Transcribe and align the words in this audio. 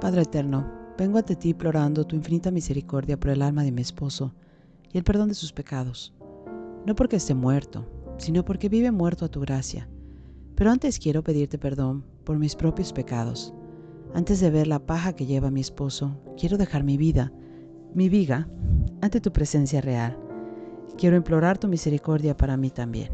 Padre 0.00 0.22
eterno, 0.22 0.66
vengo 0.96 1.18
ante 1.18 1.36
ti 1.36 1.50
implorando 1.50 2.06
tu 2.06 2.16
infinita 2.16 2.50
misericordia 2.50 3.20
por 3.20 3.32
el 3.32 3.42
alma 3.42 3.64
de 3.64 3.70
mi 3.70 3.82
esposo 3.82 4.32
y 4.90 4.96
el 4.96 5.04
perdón 5.04 5.28
de 5.28 5.34
sus 5.34 5.52
pecados. 5.52 6.14
No 6.86 6.94
porque 6.94 7.16
esté 7.16 7.34
muerto, 7.34 7.86
sino 8.16 8.42
porque 8.42 8.70
vive 8.70 8.90
muerto 8.92 9.26
a 9.26 9.28
tu 9.28 9.40
gracia. 9.40 9.90
Pero 10.54 10.70
antes 10.70 10.98
quiero 10.98 11.22
pedirte 11.22 11.58
perdón 11.58 12.02
por 12.24 12.38
mis 12.38 12.56
propios 12.56 12.94
pecados. 12.94 13.52
Antes 14.14 14.40
de 14.40 14.48
ver 14.48 14.68
la 14.68 14.78
paja 14.78 15.12
que 15.12 15.26
lleva 15.26 15.50
mi 15.50 15.60
esposo, 15.60 16.18
quiero 16.38 16.56
dejar 16.56 16.82
mi 16.82 16.96
vida, 16.96 17.30
mi 17.92 18.08
viga, 18.08 18.48
ante 19.02 19.20
tu 19.20 19.32
presencia 19.32 19.82
real. 19.82 20.18
Quiero 20.96 21.16
implorar 21.16 21.58
tu 21.58 21.68
misericordia 21.68 22.34
para 22.34 22.56
mí 22.56 22.70
también. 22.70 23.10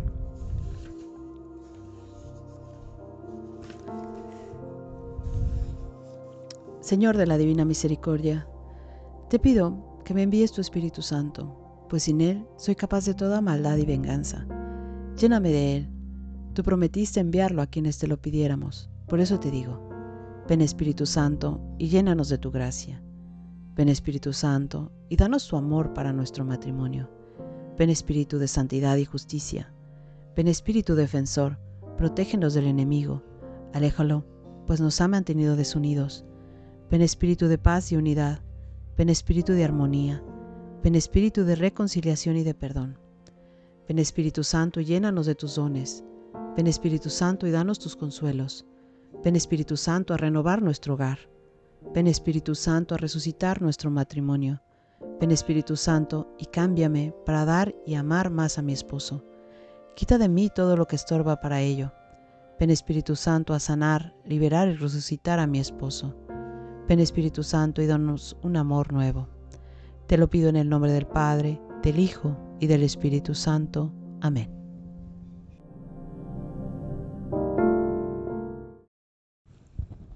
Señor 6.86 7.16
de 7.16 7.26
la 7.26 7.36
Divina 7.36 7.64
Misericordia, 7.64 8.46
te 9.28 9.40
pido 9.40 9.98
que 10.04 10.14
me 10.14 10.22
envíes 10.22 10.52
tu 10.52 10.60
Espíritu 10.60 11.02
Santo, 11.02 11.84
pues 11.88 12.04
sin 12.04 12.20
Él 12.20 12.46
soy 12.58 12.76
capaz 12.76 13.04
de 13.06 13.14
toda 13.14 13.40
maldad 13.40 13.76
y 13.78 13.84
venganza. 13.84 14.46
Lléname 15.16 15.50
de 15.50 15.76
Él. 15.78 15.90
Tú 16.54 16.62
prometiste 16.62 17.18
enviarlo 17.18 17.60
a 17.60 17.66
quienes 17.66 17.98
te 17.98 18.06
lo 18.06 18.22
pidiéramos. 18.22 18.88
Por 19.08 19.18
eso 19.18 19.40
te 19.40 19.50
digo, 19.50 19.88
ven 20.48 20.60
Espíritu 20.60 21.06
Santo 21.06 21.60
y 21.76 21.88
llénanos 21.88 22.28
de 22.28 22.38
tu 22.38 22.52
gracia. 22.52 23.02
Ven 23.74 23.88
Espíritu 23.88 24.32
Santo 24.32 24.92
y 25.08 25.16
danos 25.16 25.48
tu 25.48 25.56
amor 25.56 25.92
para 25.92 26.12
nuestro 26.12 26.44
matrimonio. 26.44 27.10
Ven 27.76 27.90
Espíritu 27.90 28.38
de 28.38 28.46
santidad 28.46 28.96
y 28.96 29.04
justicia. 29.04 29.74
Ven 30.36 30.46
Espíritu 30.46 30.94
defensor, 30.94 31.58
protégenos 31.96 32.54
del 32.54 32.68
enemigo. 32.68 33.24
Aléjalo, 33.74 34.24
pues 34.68 34.80
nos 34.80 35.00
ha 35.00 35.08
mantenido 35.08 35.56
desunidos 35.56 36.24
Ven 36.90 37.02
espíritu 37.02 37.48
de 37.48 37.58
paz 37.58 37.92
y 37.92 37.96
unidad, 37.96 38.40
ven 38.96 39.08
espíritu 39.08 39.52
de 39.52 39.64
armonía, 39.64 40.22
ven 40.82 40.94
espíritu 40.94 41.44
de 41.44 41.56
reconciliación 41.56 42.36
y 42.36 42.44
de 42.44 42.54
perdón. 42.54 42.98
Ven 43.88 44.00
Espíritu 44.00 44.42
Santo 44.42 44.80
y 44.80 44.84
llénanos 44.84 45.26
de 45.26 45.36
tus 45.36 45.54
dones. 45.54 46.02
Ven 46.56 46.66
Espíritu 46.66 47.08
Santo 47.08 47.46
y 47.46 47.52
danos 47.52 47.78
tus 47.78 47.94
consuelos. 47.94 48.66
Ven 49.22 49.36
Espíritu 49.36 49.76
Santo 49.76 50.12
a 50.12 50.16
renovar 50.16 50.60
nuestro 50.60 50.94
hogar. 50.94 51.18
Ven 51.94 52.08
Espíritu 52.08 52.56
Santo 52.56 52.96
a 52.96 52.98
resucitar 52.98 53.62
nuestro 53.62 53.90
matrimonio. 53.92 54.60
Ven 55.20 55.30
Espíritu 55.30 55.76
Santo 55.76 56.34
y 56.36 56.46
cámbiame 56.46 57.14
para 57.24 57.44
dar 57.44 57.76
y 57.86 57.94
amar 57.94 58.30
más 58.30 58.58
a 58.58 58.62
mi 58.62 58.72
esposo. 58.72 59.24
Quita 59.94 60.18
de 60.18 60.28
mí 60.28 60.50
todo 60.52 60.76
lo 60.76 60.86
que 60.86 60.96
estorba 60.96 61.40
para 61.40 61.60
ello. 61.60 61.92
Ven 62.58 62.70
Espíritu 62.70 63.14
Santo 63.14 63.54
a 63.54 63.60
sanar, 63.60 64.16
liberar 64.24 64.66
y 64.66 64.74
resucitar 64.74 65.38
a 65.38 65.46
mi 65.46 65.60
esposo. 65.60 66.25
Ven 66.88 67.00
Espíritu 67.00 67.42
Santo 67.42 67.82
y 67.82 67.86
danos 67.86 68.36
un 68.42 68.56
amor 68.56 68.92
nuevo. 68.92 69.28
Te 70.06 70.16
lo 70.16 70.30
pido 70.30 70.48
en 70.48 70.54
el 70.54 70.68
nombre 70.68 70.92
del 70.92 71.06
Padre, 71.06 71.60
del 71.82 71.98
Hijo 71.98 72.36
y 72.60 72.68
del 72.68 72.84
Espíritu 72.84 73.34
Santo. 73.34 73.92
Amén. 74.20 74.48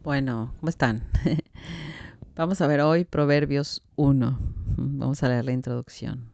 Bueno, 0.05 0.55
¿cómo 0.61 0.71
están? 0.71 1.09
Vamos 2.37 2.61
a 2.61 2.69
ver 2.69 2.83
hoy 2.83 3.05
Proverbios 3.05 3.83
1. 3.97 4.39
Vamos 4.77 5.23
a 5.25 5.29
leer 5.29 5.45
la 5.45 5.53
introducción, 5.53 6.33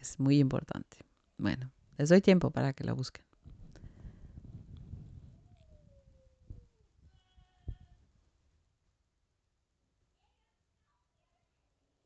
es 0.00 0.18
muy 0.18 0.40
importante. 0.40 0.98
Bueno, 1.38 1.70
les 1.96 2.08
doy 2.08 2.20
tiempo 2.20 2.50
para 2.50 2.72
que 2.72 2.82
la 2.82 2.92
busquen. 2.92 3.29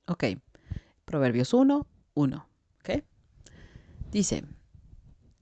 Ok, 0.06 0.24
Proverbios 1.06 1.54
1, 1.54 1.86
1. 2.12 2.48
¿ok? 2.80 3.04
Dice, 4.10 4.44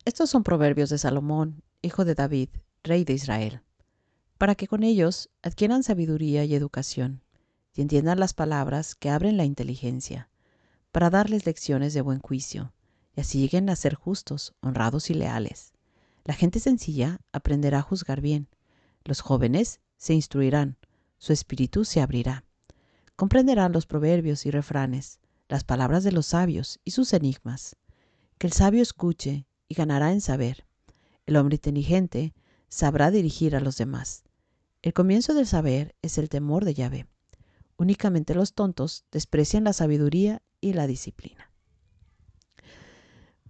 estos 0.05 0.31
son 0.31 0.45
proverbios 0.45 0.89
de 0.89 0.99
Salomón, 0.99 1.65
hijo 1.83 2.05
de 2.05 2.15
David, 2.15 2.49
rey 2.85 3.03
de 3.03 3.13
Israel, 3.13 3.63
para 4.39 4.55
que 4.55 4.69
con 4.69 4.85
ellos 4.85 5.31
adquieran 5.43 5.83
sabiduría 5.83 6.45
y 6.45 6.55
educación, 6.55 7.25
y 7.75 7.83
entiendan 7.83 8.21
las 8.21 8.35
palabras 8.35 8.95
que 8.95 9.11
abren 9.11 9.37
la 9.37 9.45
inteligencia, 9.45 10.31
para 10.93 11.11
darles 11.11 11.45
lecciones 11.45 11.93
de 11.93 12.03
buen 12.03 12.21
juicio, 12.21 12.73
y 13.17 13.23
así 13.23 13.41
lleguen 13.41 13.69
a 13.69 13.75
ser 13.75 13.97
justos, 13.97 14.55
honrados 14.61 15.11
y 15.11 15.15
leales. 15.15 15.73
La 16.23 16.35
gente 16.35 16.61
sencilla 16.61 17.21
aprenderá 17.33 17.81
a 17.81 17.83
juzgar 17.83 18.21
bien, 18.21 18.47
los 19.03 19.23
jóvenes 19.23 19.81
se 19.97 20.15
instruirán, 20.15 20.77
su 21.19 21.33
espíritu 21.33 21.85
se 21.85 22.01
abrirá 22.01 22.45
comprenderán 23.17 23.73
los 23.73 23.87
proverbios 23.87 24.47
y 24.47 24.51
refranes, 24.51 25.21
las 25.49 25.65
palabras 25.65 26.05
de 26.05 26.13
los 26.13 26.27
sabios 26.27 26.81
y 26.85 26.93
sus 26.93 27.13
enigmas. 27.13 27.77
Que 28.39 28.47
el 28.47 28.53
sabio 28.53 28.83
escuche 28.83 29.47
y 29.69 29.75
ganará 29.75 30.13
en 30.13 30.21
saber. 30.21 30.67
El 31.27 31.37
hombre 31.37 31.57
inteligente 31.57 32.35
sabrá 32.69 33.11
dirigir 33.11 33.55
a 33.55 33.61
los 33.61 33.77
demás. 33.77 34.25
El 34.83 34.93
comienzo 34.95 35.35
del 35.35 35.47
saber 35.47 35.95
es 36.03 36.19
el 36.19 36.29
temor 36.29 36.65
de 36.65 36.75
Yahvé. 36.75 37.07
Únicamente 37.77 38.35
los 38.35 38.55
tontos 38.55 39.05
desprecian 39.13 39.65
la 39.65 39.73
sabiduría 39.73 40.43
y 40.61 40.73
la 40.73 40.87
disciplina. 40.87 41.51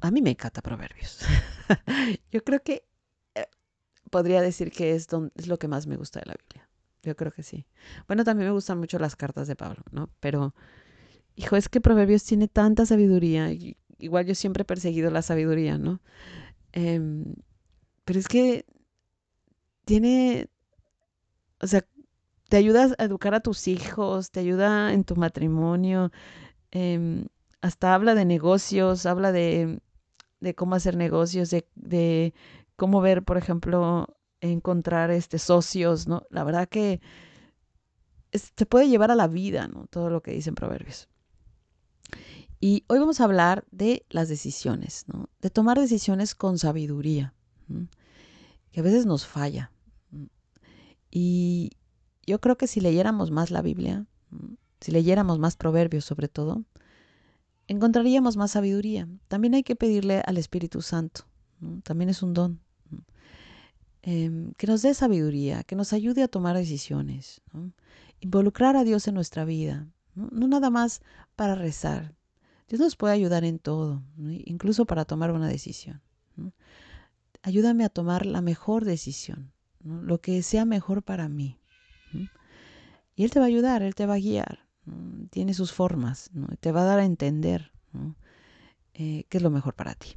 A 0.00 0.10
mí 0.10 0.20
me 0.20 0.30
encanta 0.30 0.62
Proverbios. 0.62 1.20
Yo 2.32 2.42
creo 2.42 2.62
que 2.62 2.84
eh, 3.34 3.46
podría 4.10 4.40
decir 4.40 4.72
que 4.72 4.94
es, 4.94 5.06
es 5.36 5.46
lo 5.46 5.58
que 5.58 5.68
más 5.68 5.86
me 5.86 5.96
gusta 5.96 6.20
de 6.20 6.26
la 6.26 6.34
Biblia. 6.34 6.68
Yo 7.02 7.16
creo 7.16 7.32
que 7.32 7.42
sí. 7.42 7.66
Bueno, 8.06 8.24
también 8.24 8.48
me 8.48 8.54
gustan 8.54 8.78
mucho 8.78 8.98
las 8.98 9.16
cartas 9.16 9.48
de 9.48 9.56
Pablo, 9.56 9.82
¿no? 9.90 10.10
Pero, 10.20 10.54
hijo, 11.36 11.56
es 11.56 11.68
que 11.68 11.80
Proverbios 11.80 12.24
tiene 12.24 12.48
tanta 12.48 12.86
sabiduría. 12.86 13.50
igual 13.98 14.26
yo 14.26 14.34
siempre 14.36 14.62
he 14.62 14.66
perseguido 14.66 15.10
la 15.10 15.22
sabiduría, 15.22 15.78
¿no? 15.78 16.00
Em, 16.72 17.34
pero 18.04 18.20
es 18.20 18.28
que 18.28 18.66
tiene, 19.84 20.48
o 21.60 21.66
sea, 21.66 21.84
te 22.48 22.56
ayuda 22.58 22.88
a 22.98 23.04
educar 23.04 23.34
a 23.34 23.40
tus 23.40 23.68
hijos, 23.68 24.30
te 24.30 24.40
ayuda 24.40 24.92
en 24.92 25.04
tu 25.04 25.16
matrimonio, 25.16 26.12
em, 26.72 27.26
hasta 27.62 27.94
habla 27.94 28.14
de 28.14 28.24
negocios, 28.26 29.06
habla 29.06 29.32
de, 29.32 29.80
de 30.40 30.54
cómo 30.56 30.76
hacer 30.76 30.96
negocios, 30.96 31.50
de, 31.50 31.68
de 31.76 32.34
cómo 32.76 33.00
ver, 33.02 33.24
por 33.24 33.38
ejemplo, 33.38 34.16
encontrar 34.42 35.10
este, 35.10 35.38
socios, 35.38 36.06
¿no? 36.06 36.26
La 36.30 36.44
verdad 36.44 36.68
que 36.68 37.00
se 38.32 38.66
puede 38.66 38.88
llevar 38.88 39.10
a 39.10 39.14
la 39.14 39.28
vida, 39.28 39.68
¿no? 39.68 39.86
Todo 39.86 40.10
lo 40.10 40.22
que 40.22 40.32
dicen 40.32 40.54
proverbios. 40.54 41.08
Y 42.60 42.84
hoy 42.88 42.98
vamos 42.98 43.20
a 43.20 43.24
hablar 43.24 43.64
de 43.70 44.04
las 44.08 44.28
decisiones, 44.28 45.04
¿no? 45.06 45.28
De 45.40 45.50
tomar 45.50 45.78
decisiones 45.78 46.34
con 46.34 46.58
sabiduría, 46.58 47.34
que 48.70 48.80
a 48.80 48.82
veces 48.82 49.06
nos 49.06 49.26
falla. 49.26 49.72
Y 51.10 51.72
yo 52.26 52.40
creo 52.40 52.56
que 52.56 52.66
si 52.66 52.80
leyéramos 52.80 53.30
más 53.30 53.50
la 53.50 53.62
Biblia, 53.62 54.06
si 54.80 54.92
leyéramos 54.92 55.38
más 55.38 55.56
proverbios 55.56 56.04
sobre 56.04 56.28
todo, 56.28 56.64
encontraríamos 57.66 58.36
más 58.36 58.52
sabiduría. 58.52 59.08
También 59.28 59.54
hay 59.54 59.62
que 59.62 59.76
pedirle 59.76 60.22
al 60.24 60.38
Espíritu 60.38 60.82
Santo, 60.82 61.24
también 61.84 62.10
es 62.10 62.22
un 62.22 62.32
don. 62.32 62.61
Em, 64.02 64.52
que 64.54 64.66
nos 64.66 64.82
dé 64.82 64.94
sabiduría, 64.94 65.62
que 65.62 65.76
nos 65.76 65.92
ayude 65.92 66.24
a 66.24 66.28
tomar 66.28 66.56
decisiones, 66.56 67.40
involucrar 68.18 68.76
a 68.76 68.82
Dios 68.82 69.06
en 69.06 69.14
nuestra 69.14 69.44
vida, 69.44 69.86
¿no? 70.16 70.48
nada 70.48 70.70
más 70.70 71.02
para 71.36 71.54
rezar. 71.54 72.16
Dios 72.68 72.80
nos 72.80 72.96
puede 72.96 73.14
ayudar 73.14 73.44
en 73.44 73.60
todo, 73.60 74.02
incluso 74.18 74.86
para 74.86 75.04
tomar 75.04 75.30
una 75.30 75.46
decisión. 75.46 76.02
Ayúdame 77.42 77.84
a 77.84 77.90
tomar 77.90 78.26
la 78.26 78.40
mejor 78.40 78.84
decisión, 78.84 79.52
lo 79.84 80.20
que 80.20 80.42
sea 80.42 80.64
mejor 80.64 81.04
para 81.04 81.28
mí. 81.28 81.60
Y 83.14 83.24
Él 83.24 83.30
te 83.30 83.38
va 83.38 83.44
a 83.44 83.48
ayudar, 83.48 83.82
Él 83.82 83.94
te 83.94 84.06
va 84.06 84.14
a 84.14 84.18
guiar, 84.18 84.66
tiene 85.30 85.54
sus 85.54 85.72
formas, 85.72 86.30
te 86.58 86.72
va 86.72 86.82
a 86.82 86.86
dar 86.86 86.98
a 86.98 87.04
entender 87.04 87.70
eh, 88.94 89.26
qué 89.28 89.36
es 89.36 89.42
lo 89.42 89.50
mejor 89.50 89.74
para 89.74 89.94
ti. 89.94 90.16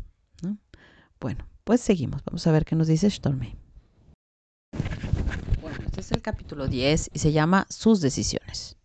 Bueno, 1.19 1.45
pues 1.63 1.81
seguimos, 1.81 2.23
vamos 2.23 2.47
a 2.47 2.51
ver 2.51 2.65
qué 2.65 2.75
nos 2.75 2.87
dice 2.87 3.09
Stormy. 3.11 3.55
Es 6.05 6.11
el 6.11 6.21
capítulo 6.21 6.67
10 6.67 7.09
y 7.13 7.17
se 7.17 7.31
llama 7.31 7.65
Sus 7.67 7.99
decisiones. 7.99 8.77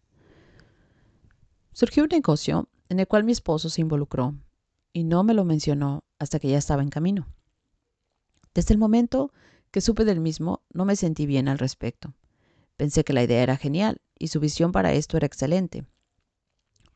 Surgió 1.75 2.05
un 2.05 2.09
negocio 2.09 2.71
en 2.89 2.99
el 2.99 3.07
cual 3.07 3.25
mi 3.25 3.33
esposo 3.33 3.69
se 3.69 3.83
involucró 3.83 4.35
y 4.95 5.05
no 5.05 5.23
me 5.23 5.35
lo 5.35 5.45
mencionó 5.45 6.03
hasta 6.19 6.39
que 6.39 6.49
ya 6.49 6.57
estaba 6.57 6.81
en 6.81 6.89
camino. 6.89 7.29
Desde 8.55 8.73
el 8.73 8.79
momento 8.79 9.35
que 9.71 9.83
supe 9.83 10.07
del 10.07 10.19
mismo, 10.19 10.63
no 10.73 10.87
me 10.87 10.97
sentí 10.97 11.27
bien 11.27 11.49
al 11.49 11.59
respecto. 11.59 12.15
Pensé 12.79 13.05
que 13.05 13.13
la 13.13 13.23
idea 13.23 13.43
era 13.43 13.59
genial 13.59 14.01
y 14.19 14.29
su 14.29 14.41
visión 14.41 14.73
para 14.73 14.95
esto 14.95 15.19
era 15.19 15.27
excelente. 15.27 15.85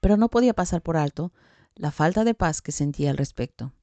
Pero 0.01 0.17
no 0.17 0.31
podía 0.31 0.55
pasar 0.55 0.81
por 0.81 0.97
alto 0.97 1.35
la 1.75 1.91
falta 1.91 2.25
de 2.25 2.33
paz 2.33 2.63
que 2.63 2.73
sentía 2.73 3.11
al 3.11 3.19
respecto. 3.19 3.75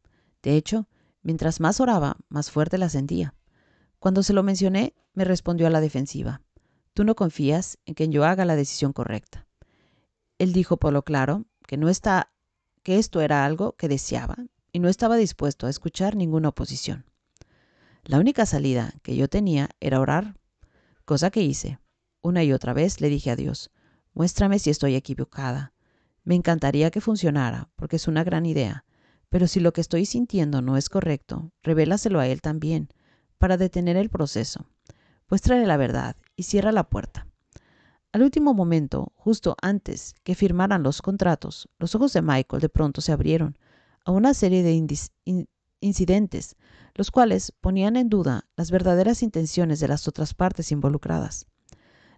De 0.42 0.56
hecho, 0.56 0.88
mientras 1.22 1.60
más 1.60 1.80
oraba, 1.80 2.18
más 2.30 2.50
fuerte 2.50 2.80
la 2.80 2.90
sentía. 2.90 3.36
Cuando 4.02 4.24
se 4.24 4.34
lo 4.34 4.42
mencioné, 4.42 4.96
me 5.14 5.26
respondió 5.26 5.68
a 5.68 5.70
la 5.70 5.80
defensiva. 5.80 6.42
Tú 6.96 7.04
no 7.04 7.14
confías 7.14 7.78
en 7.86 7.94
que 7.94 8.10
yo 8.10 8.26
haga 8.26 8.46
la 8.46 8.56
decisión 8.56 8.94
correcta. 8.94 9.46
Él 10.40 10.54
dijo 10.54 10.78
por 10.78 10.92
lo 10.92 11.04
claro 11.04 11.46
que 11.68 11.78
no 11.78 11.88
está 11.88 12.32
que 12.82 12.98
esto 12.98 13.22
era 13.22 13.46
algo 13.46 13.74
que 13.74 13.88
deseaba 13.88 14.38
y 14.72 14.80
no 14.80 14.90
estaba 14.90 15.18
dispuesto 15.18 15.68
a 15.68 15.70
escuchar 15.70 16.16
ninguna 16.16 16.50
oposición. 16.50 17.06
La 18.04 18.18
única 18.18 18.48
salida 18.48 18.92
que 19.04 19.16
yo 19.16 19.28
tenía 19.28 19.70
era 19.80 20.00
orar, 20.00 20.36
cosa 21.06 21.30
que 21.30 21.44
hice. 21.44 21.78
Una 22.24 22.44
y 22.44 22.54
otra 22.54 22.74
vez 22.74 23.02
le 23.02 23.10
dije 23.10 23.30
a 23.30 23.36
Dios, 23.36 23.70
muéstrame 24.16 24.58
si 24.58 24.72
estoy 24.72 24.96
equivocada. 24.96 25.74
Me 26.24 26.34
encantaría 26.34 26.90
que 26.90 27.02
funcionara, 27.02 27.70
porque 27.76 27.98
es 27.98 28.08
una 28.08 28.24
gran 28.24 28.48
idea, 28.48 28.84
pero 29.30 29.46
si 29.46 29.60
lo 29.60 29.74
que 29.74 29.82
estoy 29.82 30.08
sintiendo 30.08 30.64
no 30.64 30.76
es 30.76 30.90
correcto, 30.90 31.52
revélaselo 31.62 32.20
a 32.20 32.26
Él 32.26 32.42
también, 32.42 32.90
para 33.42 33.58
detener 33.58 33.98
el 33.98 34.12
proceso. 34.12 34.68
Muéstrale 35.28 35.66
la 35.66 35.76
verdad 35.76 36.16
y 36.36 36.44
cierra 36.44 36.72
la 36.72 36.88
puerta. 36.88 37.26
Al 38.12 38.22
último 38.22 38.54
momento, 38.54 39.14
justo 39.16 39.56
antes 39.64 40.14
que 40.24 40.36
firmaran 40.36 40.84
los 40.84 41.02
contratos, 41.02 41.68
los 41.80 41.96
ojos 41.96 42.14
de 42.14 42.22
Michael 42.22 42.62
de 42.62 42.70
pronto 42.70 43.02
se 43.02 43.12
abrieron 43.12 43.58
a 44.06 44.12
una 44.12 44.36
serie 44.36 44.62
de 44.62 44.74
incidentes, 45.80 46.56
los 46.94 47.10
cuales 47.10 47.52
ponían 47.60 47.96
en 47.96 48.10
duda 48.10 48.46
las 48.58 48.70
verdaderas 48.70 49.24
intenciones 49.24 49.80
de 49.80 49.88
las 49.88 50.08
otras 50.08 50.36
partes 50.36 50.72
involucradas. 50.72 51.48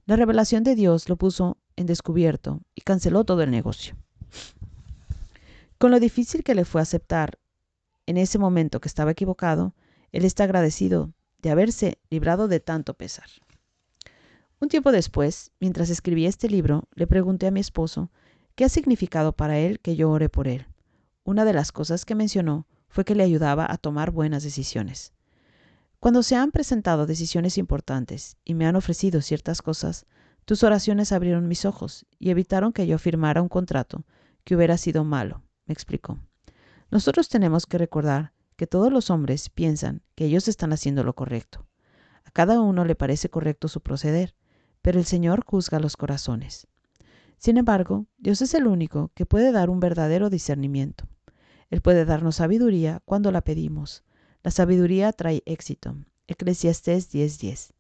La 0.06 0.18
revelación 0.18 0.66
de 0.66 0.76
Dios 0.76 1.08
lo 1.08 1.16
puso 1.16 1.58
en 1.78 1.86
descubierto 1.86 2.60
y 2.76 2.82
canceló 2.82 3.24
todo 3.24 3.44
el 3.44 3.52
negocio. 3.52 3.96
Con 5.78 5.92
lo 5.92 6.02
difícil 6.02 6.44
que 6.44 6.54
le 6.54 6.66
fue 6.66 6.82
aceptar 6.82 7.40
en 8.08 8.18
ese 8.18 8.40
momento 8.40 8.82
que 8.82 8.90
estaba 8.90 9.12
equivocado, 9.12 9.74
él 10.14 10.24
está 10.24 10.46
agradecido 10.46 11.12
de 11.42 11.50
haberse 11.50 12.00
librado 12.10 12.48
de 12.48 12.62
tanto 12.62 12.94
pesar. 12.94 13.28
Un 14.60 14.70
tiempo 14.70 14.94
después, 14.94 15.52
mientras 15.60 15.90
escribía 15.90 16.30
este 16.30 16.48
libro, 16.48 16.88
le 16.94 17.08
pregunté 17.08 17.48
a 17.48 17.52
mi 17.52 17.60
esposo 17.60 18.12
qué 18.56 18.64
ha 18.64 18.70
significado 18.70 19.34
para 19.34 19.60
él 19.60 19.82
que 19.82 19.98
yo 19.98 20.10
ore 20.10 20.30
por 20.30 20.48
él. 20.48 20.68
Una 21.26 21.44
de 21.44 21.54
las 21.54 21.74
cosas 21.74 22.06
que 22.06 22.16
mencionó 22.16 22.66
fue 22.88 23.04
que 23.04 23.16
le 23.16 23.24
ayudaba 23.24 23.70
a 23.70 23.78
tomar 23.78 24.12
buenas 24.12 24.44
decisiones. 24.44 25.12
Cuando 26.00 26.22
se 26.22 26.36
han 26.36 26.52
presentado 26.52 27.06
decisiones 27.06 27.58
importantes 27.58 28.38
y 28.46 28.54
me 28.54 28.68
han 28.68 28.76
ofrecido 28.76 29.22
ciertas 29.22 29.62
cosas, 29.62 30.06
tus 30.46 30.64
oraciones 30.64 31.12
abrieron 31.12 31.48
mis 31.48 31.66
ojos 31.66 32.06
y 32.20 32.30
evitaron 32.30 32.72
que 32.72 32.86
yo 32.86 33.00
firmara 33.00 33.42
un 33.42 33.50
contrato 33.50 34.06
que 34.44 34.56
hubiera 34.56 34.78
sido 34.78 35.04
malo, 35.04 35.42
me 35.66 35.74
explicó. 35.74 36.20
Nosotros 36.92 37.30
tenemos 37.30 37.66
que 37.66 37.78
recordar 37.78 38.34
que 38.56 38.68
todos 38.68 38.92
los 38.92 39.10
hombres 39.10 39.50
piensan 39.50 40.02
que 40.16 40.26
ellos 40.26 40.48
están 40.48 40.74
haciendo 40.74 41.04
lo 41.04 41.14
correcto. 41.14 41.66
A 42.24 42.32
cada 42.32 42.62
uno 42.62 42.86
le 42.86 42.96
parece 42.96 43.30
correcto 43.30 43.68
su 43.68 43.82
proceder, 43.82 44.36
pero 44.82 45.00
el 45.00 45.06
Señor 45.06 45.44
juzga 45.46 45.80
los 45.80 45.98
corazones. 45.98 46.68
Sin 47.38 47.58
embargo, 47.58 48.06
Dios 48.18 48.42
es 48.42 48.54
el 48.54 48.68
único 48.68 49.12
que 49.16 49.26
puede 49.26 49.52
dar 49.52 49.70
un 49.70 49.80
verdadero 49.80 50.30
discernimiento. 50.30 51.08
Él 51.70 51.82
puede 51.82 52.06
darnos 52.06 52.38
sabiduría 52.38 53.02
cuando 53.06 53.32
la 53.32 53.42
pedimos. 53.42 54.04
La 54.44 54.52
sabiduría 54.52 55.12
trae 55.12 55.42
éxito. 55.46 55.96
Eclesiastés 56.28 57.12
10:10. 57.12 57.74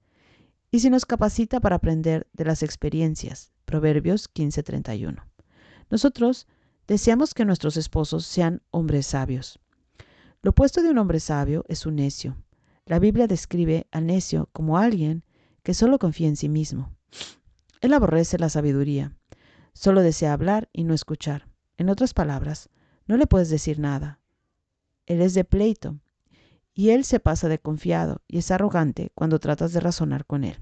Y 0.71 0.79
si 0.79 0.89
nos 0.89 1.05
capacita 1.05 1.59
para 1.59 1.75
aprender 1.75 2.27
de 2.33 2.45
las 2.45 2.63
experiencias. 2.63 3.51
Proverbios 3.65 4.27
15:31. 4.27 5.23
Nosotros 5.89 6.47
deseamos 6.87 7.33
que 7.33 7.45
nuestros 7.45 7.77
esposos 7.77 8.25
sean 8.25 8.61
hombres 8.71 9.07
sabios. 9.07 9.59
Lo 10.43 10.51
opuesto 10.51 10.83
de 10.83 10.89
un 10.89 10.97
hombre 10.97 11.21
sabio 11.21 11.63
es 11.69 11.85
un 11.85 11.95
necio. 11.95 12.35
La 12.85 12.99
Biblia 12.99 13.27
describe 13.27 13.87
al 13.91 14.05
necio 14.05 14.49
como 14.51 14.77
alguien 14.77 15.23
que 15.63 15.73
solo 15.73 15.99
confía 15.99 16.27
en 16.27 16.35
sí 16.35 16.49
mismo. 16.49 16.93
Él 17.79 17.93
aborrece 17.93 18.37
la 18.37 18.49
sabiduría, 18.49 19.15
solo 19.71 20.01
desea 20.01 20.33
hablar 20.33 20.67
y 20.73 20.83
no 20.83 20.93
escuchar. 20.93 21.47
En 21.77 21.89
otras 21.89 22.13
palabras, 22.13 22.69
no 23.07 23.15
le 23.15 23.25
puedes 23.25 23.49
decir 23.49 23.79
nada. 23.79 24.19
Él 25.05 25.21
es 25.21 25.33
de 25.33 25.45
pleito, 25.45 26.01
y 26.73 26.89
él 26.89 27.05
se 27.05 27.21
pasa 27.21 27.47
de 27.47 27.59
confiado 27.59 28.21
y 28.27 28.39
es 28.39 28.51
arrogante 28.51 29.13
cuando 29.15 29.39
tratas 29.39 29.71
de 29.71 29.79
razonar 29.79 30.25
con 30.25 30.43
él. 30.43 30.57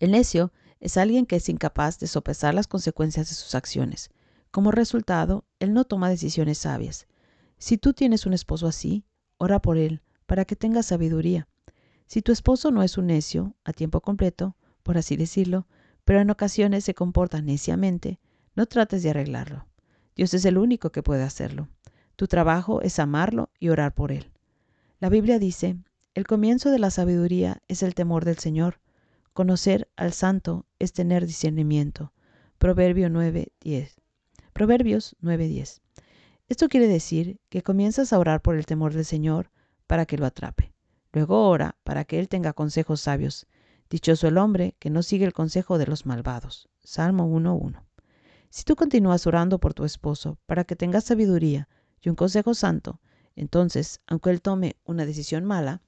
El 0.00 0.10
necio 0.10 0.52
es 0.80 0.98
alguien 0.98 1.24
que 1.24 1.36
es 1.36 1.48
incapaz 1.48 1.98
de 1.98 2.08
sopesar 2.08 2.52
las 2.52 2.68
consecuencias 2.68 3.30
de 3.30 3.36
sus 3.36 3.54
acciones. 3.54 4.10
Como 4.50 4.70
resultado, 4.70 5.46
él 5.60 5.72
no 5.72 5.86
toma 5.86 6.10
decisiones 6.10 6.58
sabias. 6.58 7.06
Si 7.64 7.78
tú 7.78 7.94
tienes 7.94 8.26
un 8.26 8.34
esposo 8.34 8.66
así, 8.66 9.06
ora 9.38 9.58
por 9.58 9.78
él, 9.78 10.02
para 10.26 10.44
que 10.44 10.54
tenga 10.54 10.82
sabiduría. 10.82 11.48
Si 12.04 12.20
tu 12.20 12.30
esposo 12.30 12.70
no 12.70 12.82
es 12.82 12.98
un 12.98 13.06
necio 13.06 13.56
a 13.64 13.72
tiempo 13.72 14.02
completo, 14.02 14.54
por 14.82 14.98
así 14.98 15.16
decirlo, 15.16 15.66
pero 16.04 16.20
en 16.20 16.28
ocasiones 16.28 16.84
se 16.84 16.92
comporta 16.92 17.40
neciamente, 17.40 18.20
no 18.54 18.66
trates 18.66 19.02
de 19.02 19.08
arreglarlo. 19.08 19.66
Dios 20.14 20.34
es 20.34 20.44
el 20.44 20.58
único 20.58 20.92
que 20.92 21.02
puede 21.02 21.22
hacerlo. 21.22 21.70
Tu 22.16 22.26
trabajo 22.26 22.82
es 22.82 22.98
amarlo 22.98 23.48
y 23.58 23.70
orar 23.70 23.94
por 23.94 24.12
él. 24.12 24.30
La 25.00 25.08
Biblia 25.08 25.38
dice, 25.38 25.78
el 26.12 26.26
comienzo 26.26 26.70
de 26.70 26.80
la 26.80 26.90
sabiduría 26.90 27.62
es 27.66 27.82
el 27.82 27.94
temor 27.94 28.26
del 28.26 28.36
Señor. 28.36 28.82
Conocer 29.32 29.88
al 29.96 30.12
santo 30.12 30.66
es 30.78 30.92
tener 30.92 31.26
discernimiento. 31.26 32.12
Proverbio 32.58 33.08
9:10. 33.08 33.94
Proverbios 34.52 35.16
9:10. 35.22 35.80
Esto 36.46 36.68
quiere 36.68 36.88
decir 36.88 37.40
que 37.48 37.62
comienzas 37.62 38.12
a 38.12 38.18
orar 38.18 38.42
por 38.42 38.56
el 38.56 38.66
temor 38.66 38.92
del 38.92 39.06
Señor 39.06 39.50
para 39.86 40.04
que 40.04 40.18
lo 40.18 40.26
atrape. 40.26 40.74
Luego 41.12 41.48
ora 41.48 41.76
para 41.84 42.04
que 42.04 42.18
él 42.18 42.28
tenga 42.28 42.52
consejos 42.52 43.00
sabios. 43.00 43.46
Dichoso 43.88 44.28
el 44.28 44.36
hombre 44.36 44.76
que 44.78 44.90
no 44.90 45.02
sigue 45.02 45.24
el 45.24 45.32
consejo 45.32 45.78
de 45.78 45.86
los 45.86 46.04
malvados. 46.04 46.68
Salmo 46.82 47.26
1.1. 47.28 47.82
Si 48.50 48.64
tú 48.64 48.76
continúas 48.76 49.26
orando 49.26 49.58
por 49.58 49.72
tu 49.72 49.84
esposo 49.84 50.38
para 50.46 50.64
que 50.64 50.76
tenga 50.76 51.00
sabiduría 51.00 51.68
y 52.02 52.10
un 52.10 52.14
consejo 52.14 52.54
santo, 52.54 53.00
entonces, 53.36 54.00
aunque 54.06 54.30
él 54.30 54.42
tome 54.42 54.76
una 54.84 55.06
decisión 55.06 55.44
mala, 55.44 55.82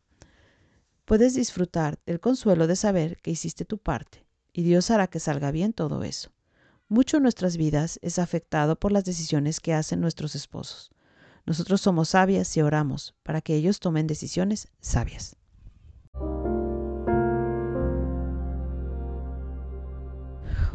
puedes 1.05 1.35
disfrutar 1.35 1.99
del 2.07 2.19
consuelo 2.19 2.67
de 2.67 2.77
saber 2.77 3.19
que 3.21 3.31
hiciste 3.31 3.65
tu 3.65 3.79
parte 3.79 4.27
y 4.53 4.63
Dios 4.63 4.91
hará 4.91 5.07
que 5.07 5.21
salga 5.21 5.51
bien 5.51 5.75
todo 5.75 6.03
eso. 6.03 6.31
Mucho 6.89 7.17
en 7.17 7.25
nuestras 7.25 7.57
vidas 7.57 7.99
es 8.01 8.21
afectado 8.21 8.77
por 8.77 8.93
las 8.93 9.05
decisiones 9.05 9.59
que 9.59 9.75
hacen 9.75 10.01
nuestros 10.01 10.37
esposos. 10.37 10.93
Nosotros 11.45 11.81
somos 11.81 12.11
sabias 12.11 12.57
y 12.57 12.63
oramos 12.63 13.17
para 13.25 13.41
que 13.41 13.57
ellos 13.57 13.81
tomen 13.81 14.07
decisiones 14.07 14.69
sabias. 14.81 15.37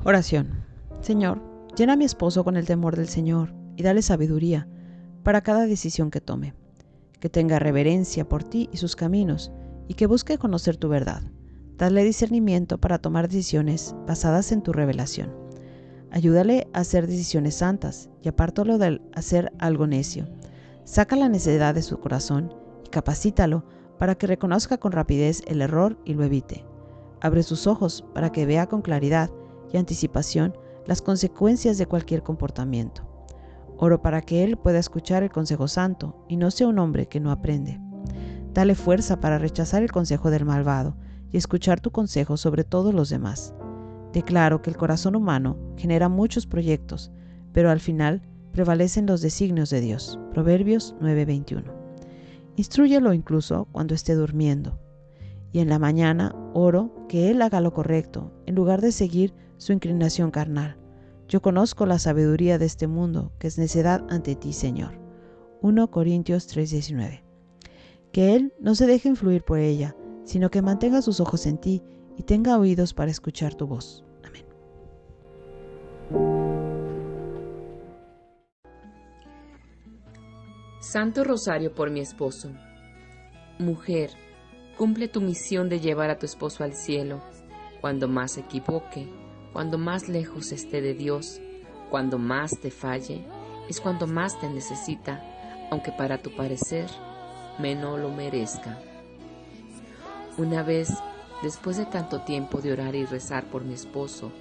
Oración. 0.03 0.65
Señor, 1.00 1.41
llena 1.77 1.94
a 1.94 1.96
mi 1.96 2.03
esposo 2.03 2.44
con 2.44 2.58
el 2.58 2.65
temor 2.65 2.98
del 2.98 3.08
Señor 3.08 3.53
y 3.77 3.84
dale 3.84 4.01
sabiduría 4.01 4.68
para 5.24 5.39
cada 5.39 5.65
decisión 5.65 6.12
que 6.12 6.20
tome. 6.20 6.53
Que 7.22 7.30
tenga 7.30 7.58
reverencia 7.58 8.27
por 8.27 8.44
ti 8.44 8.70
y 8.74 8.77
sus 8.77 8.98
caminos 8.98 9.50
y 9.88 9.94
que 9.94 10.08
busque 10.08 10.38
conocer 10.38 10.75
tu 10.75 10.89
verdad. 10.89 11.24
Dale 11.77 12.03
discernimiento 12.03 12.80
para 12.80 13.00
tomar 13.00 13.30
decisiones 13.30 13.96
basadas 14.06 14.51
en 14.51 14.62
tu 14.62 14.74
revelación. 14.74 15.40
Ayúdale 16.12 16.68
a 16.74 16.80
hacer 16.80 17.08
decisiones 17.08 17.56
santas 17.56 18.10
y 18.22 18.30
apártalo 18.30 18.77
de 18.77 19.01
hacer 19.13 19.51
algo 19.60 19.88
necio 19.88 20.27
Saca 20.84 21.15
la 21.15 21.30
necedad 21.30 21.75
de 21.75 21.84
su 21.84 22.00
corazón 22.00 22.53
y 22.86 22.89
capacítalo 22.89 23.63
para 23.98 24.15
que 24.15 24.27
reconozca 24.27 24.77
con 24.77 24.91
rapidez 24.91 25.41
el 25.48 25.62
error 25.62 25.98
y 26.06 26.15
lo 26.15 26.24
evite. 26.24 26.65
Abre 27.22 27.44
sus 27.44 27.68
ojos 27.68 28.03
para 28.13 28.32
que 28.32 28.46
vea 28.46 28.68
con 28.68 28.82
claridad 28.82 29.30
y 29.72 29.77
anticipación 29.77 30.53
las 30.88 31.01
consecuencias 31.01 31.77
de 31.77 31.86
cualquier 31.86 32.24
comportamiento. 32.24 33.08
Oro 33.77 34.01
para 34.01 34.22
que 34.22 34.44
él 34.44 34.58
pueda 34.58 34.80
escuchar 34.80 35.24
el 35.24 35.32
consejo 35.32 35.68
santo 35.68 36.25
y 36.27 36.36
no 36.36 36.51
sea 36.51 36.68
un 36.68 36.80
hombre 36.80 37.08
que 37.08 37.20
no 37.20 37.32
aprende. 37.32 37.80
Dale 38.53 38.75
fuerza 38.75 39.22
para 39.22 39.38
rechazar 39.38 39.84
el 39.84 39.91
consejo 39.91 40.32
del 40.32 40.46
malvado 40.46 40.98
y 41.32 41.38
escuchar 41.38 41.80
tu 41.80 41.91
consejo 41.91 42.38
sobre 42.38 42.63
todos 42.63 42.94
los 42.94 43.10
demás. 43.10 43.53
Declaro 44.13 44.62
que 44.62 44.70
el 44.70 44.77
corazón 44.77 45.15
humano 45.15 45.58
genera 45.77 46.10
muchos 46.10 46.46
proyectos, 46.46 47.12
pero 47.53 47.70
al 47.70 47.80
final 47.80 48.22
prevalecen 48.51 49.06
los 49.06 49.22
designios 49.22 49.70
de 49.70 49.82
Dios. 49.82 50.20
Proverbios 50.34 50.96
9:21. 51.00 51.63
Instrúyelo 52.58 53.13
incluso 53.13 53.68
cuando 53.72 53.96
esté 53.96 54.15
durmiendo. 54.15 54.77
Y 55.53 55.60
en 55.60 55.70
la 55.70 55.80
mañana 55.80 56.36
oro 56.53 57.06
que 57.08 57.30
Él 57.30 57.41
haga 57.41 57.62
lo 57.62 57.74
correcto, 57.74 58.32
en 58.46 58.56
lugar 58.56 58.82
de 58.82 58.91
seguir 58.91 59.34
su 59.58 59.74
inclinación 59.74 60.32
carnal. 60.32 60.77
Yo 61.27 61.41
conozco 61.41 61.86
la 61.86 62.00
sabiduría 62.00 62.58
de 62.58 62.65
este 62.65 62.88
mundo, 62.88 63.32
que 63.39 63.48
es 63.48 63.58
necedad 63.58 64.06
ante 64.10 64.36
ti, 64.36 64.51
Señor. 64.51 65.00
1 65.62 65.89
Corintios 65.89 66.48
3:19. 66.48 67.24
Que 68.12 68.36
Él 68.36 68.53
no 68.60 68.75
se 68.75 68.88
deje 68.88 69.08
influir 69.08 69.44
por 69.44 69.60
ella, 69.60 69.96
sino 70.25 70.50
que 70.50 70.62
mantenga 70.62 71.01
sus 71.01 71.22
ojos 71.22 71.46
en 71.46 71.58
ti 71.58 71.84
y 72.18 72.24
tenga 72.24 72.58
oídos 72.58 72.94
para 72.94 73.12
escuchar 73.12 73.56
tu 73.56 73.68
voz. 73.68 74.03
Amén. 74.24 74.46
Santo 80.80 81.24
Rosario 81.24 81.74
por 81.74 81.89
mi 81.89 82.00
esposo. 82.00 82.51
Mujer, 83.60 84.12
cumple 84.77 85.08
tu 85.08 85.22
misión 85.22 85.70
de 85.70 85.80
llevar 85.80 86.10
a 86.10 86.18
tu 86.18 86.25
esposo 86.25 86.63
al 86.63 86.74
cielo. 86.74 87.22
Cuando 87.80 88.08
más 88.08 88.34
se 88.34 88.41
equivoque, 88.41 89.08
cuando 89.53 89.77
más 89.77 90.10
lejos 90.10 90.51
esté 90.51 90.82
de 90.82 90.94
Dios, 90.94 91.39
cuando 91.89 92.18
más 92.18 92.60
te 92.60 92.72
falle, 92.72 93.25
es 93.70 93.80
cuando 93.80 94.08
más 94.08 94.39
te 94.39 94.50
necesita, 94.50 95.24
aunque 95.72 95.91
para 95.91 96.22
tu 96.22 96.36
parecer 96.36 96.89
menos 97.60 98.00
lo 98.00 98.10
merezca. 98.10 98.80
Una 100.38 100.63
vez, 100.63 100.89
después 101.41 101.77
de 101.77 101.86
tanto 101.86 102.21
tiempo 102.21 102.62
de 102.62 102.74
orar 102.74 102.95
y 102.95 103.05
rezar 103.05 103.45
por 103.45 103.63
mi 103.63 103.74
esposo, 103.74 104.31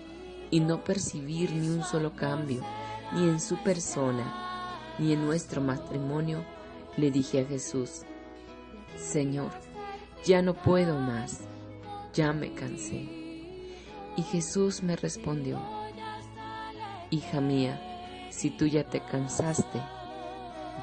y 0.50 0.60
no 0.60 0.82
percibir 0.84 1.52
ni 1.52 1.68
un 1.68 1.84
solo 1.84 2.14
cambio, 2.14 2.62
ni 3.12 3.28
en 3.28 3.40
su 3.40 3.56
persona, 3.62 4.24
ni 4.98 5.12
en 5.12 5.24
nuestro 5.24 5.60
matrimonio, 5.60 6.44
le 6.96 7.10
dije 7.10 7.40
a 7.40 7.44
Jesús, 7.44 8.02
Señor, 8.96 9.52
ya 10.24 10.42
no 10.42 10.54
puedo 10.54 10.98
más, 10.98 11.40
ya 12.12 12.32
me 12.32 12.52
cansé. 12.52 13.08
Y 14.16 14.22
Jesús 14.22 14.82
me 14.82 14.96
respondió, 14.96 15.60
Hija 17.10 17.40
mía, 17.40 18.28
si 18.30 18.50
tú 18.50 18.66
ya 18.66 18.84
te 18.84 19.00
cansaste, 19.00 19.80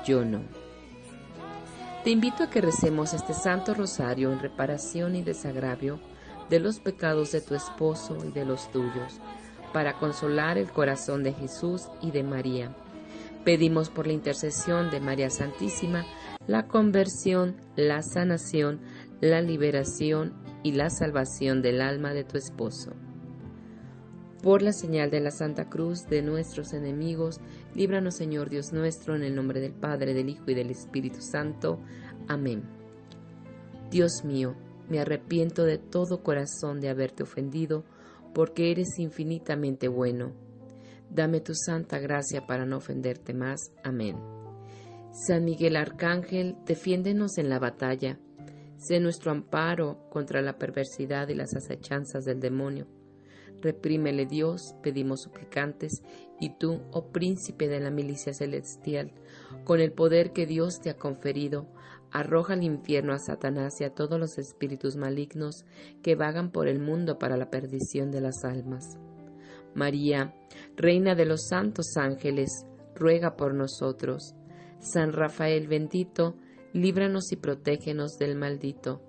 yo 0.05 0.25
no. 0.25 0.66
Te 2.07 2.11
invito 2.11 2.43
a 2.43 2.49
que 2.49 2.61
recemos 2.61 3.13
este 3.13 3.33
Santo 3.33 3.73
Rosario 3.73 4.31
en 4.31 4.39
reparación 4.39 5.17
y 5.17 5.23
desagravio 5.23 5.99
de 6.49 6.61
los 6.61 6.79
pecados 6.79 7.33
de 7.33 7.41
tu 7.41 7.53
esposo 7.53 8.15
y 8.25 8.31
de 8.31 8.45
los 8.45 8.71
tuyos, 8.71 9.19
para 9.73 9.99
consolar 9.99 10.57
el 10.57 10.71
corazón 10.71 11.21
de 11.21 11.33
Jesús 11.33 11.89
y 12.01 12.11
de 12.11 12.23
María. 12.23 12.73
Pedimos 13.43 13.89
por 13.89 14.07
la 14.07 14.13
intercesión 14.13 14.89
de 14.89 15.01
María 15.01 15.29
Santísima 15.29 16.05
la 16.47 16.69
conversión, 16.69 17.57
la 17.75 18.01
sanación, 18.01 18.79
la 19.19 19.41
liberación 19.41 20.33
y 20.63 20.71
la 20.71 20.89
salvación 20.89 21.61
del 21.61 21.81
alma 21.81 22.13
de 22.13 22.23
tu 22.23 22.37
esposo. 22.37 22.93
Por 24.41 24.61
la 24.61 24.71
señal 24.71 25.11
de 25.11 25.19
la 25.19 25.31
Santa 25.31 25.67
Cruz 25.67 26.07
de 26.07 26.21
nuestros 26.21 26.71
enemigos, 26.71 27.41
líbranos 27.77 28.15
Señor 28.15 28.49
Dios 28.49 28.73
nuestro, 28.73 29.15
en 29.15 29.23
el 29.23 29.35
nombre 29.35 29.61
del 29.61 29.71
Padre, 29.71 30.15
del 30.15 30.29
Hijo 30.29 30.45
y 30.47 30.55
del 30.55 30.71
Espíritu 30.71 31.21
Santo. 31.21 31.79
Amén. 32.27 32.63
Dios 33.91 34.25
mío, 34.25 34.55
me 34.89 34.99
arrepiento 34.99 35.63
de 35.63 35.77
todo 35.77 36.23
corazón 36.23 36.81
de 36.81 36.89
haberte 36.89 37.21
ofendido, 37.21 37.85
porque 38.33 38.71
eres 38.71 38.97
infinitamente 38.97 39.87
bueno. 39.87 40.33
Dame 41.11 41.39
tu 41.39 41.53
santa 41.53 41.99
gracia 41.99 42.47
para 42.47 42.65
no 42.65 42.77
ofenderte 42.77 43.35
más. 43.35 43.71
Amén. 43.83 44.17
San 45.11 45.45
Miguel 45.45 45.75
Arcángel, 45.75 46.55
defiéndenos 46.65 47.37
en 47.37 47.47
la 47.47 47.59
batalla. 47.59 48.17
Sé 48.77 48.99
nuestro 48.99 49.31
amparo 49.31 50.09
contra 50.09 50.41
la 50.41 50.57
perversidad 50.57 51.29
y 51.29 51.35
las 51.35 51.55
acechanzas 51.55 52.25
del 52.25 52.39
demonio 52.39 52.87
Reprímele 53.61 54.27
Dios, 54.27 54.75
pedimos 54.83 55.23
suplicantes, 55.23 56.03
y 56.39 56.57
tú, 56.57 56.81
oh 56.91 57.11
príncipe 57.11 57.67
de 57.67 57.79
la 57.79 57.91
milicia 57.91 58.33
celestial, 58.33 59.11
con 59.63 59.79
el 59.79 59.91
poder 59.91 60.33
que 60.33 60.45
Dios 60.45 60.79
te 60.81 60.89
ha 60.89 60.97
conferido, 60.97 61.67
arroja 62.11 62.53
al 62.53 62.63
infierno 62.63 63.13
a 63.13 63.19
Satanás 63.19 63.81
y 63.81 63.83
a 63.83 63.93
todos 63.93 64.19
los 64.19 64.37
espíritus 64.37 64.95
malignos 64.95 65.65
que 66.01 66.15
vagan 66.15 66.51
por 66.51 66.67
el 66.67 66.79
mundo 66.79 67.17
para 67.17 67.37
la 67.37 67.49
perdición 67.49 68.11
de 68.11 68.21
las 68.21 68.43
almas. 68.43 68.97
María, 69.73 70.33
Reina 70.75 71.15
de 71.15 71.25
los 71.25 71.47
santos 71.47 71.97
ángeles, 71.97 72.65
ruega 72.95 73.35
por 73.35 73.53
nosotros. 73.53 74.35
San 74.79 75.13
Rafael 75.13 75.67
bendito, 75.67 76.35
líbranos 76.73 77.31
y 77.31 77.35
protégenos 77.35 78.17
del 78.17 78.35
maldito. 78.35 79.01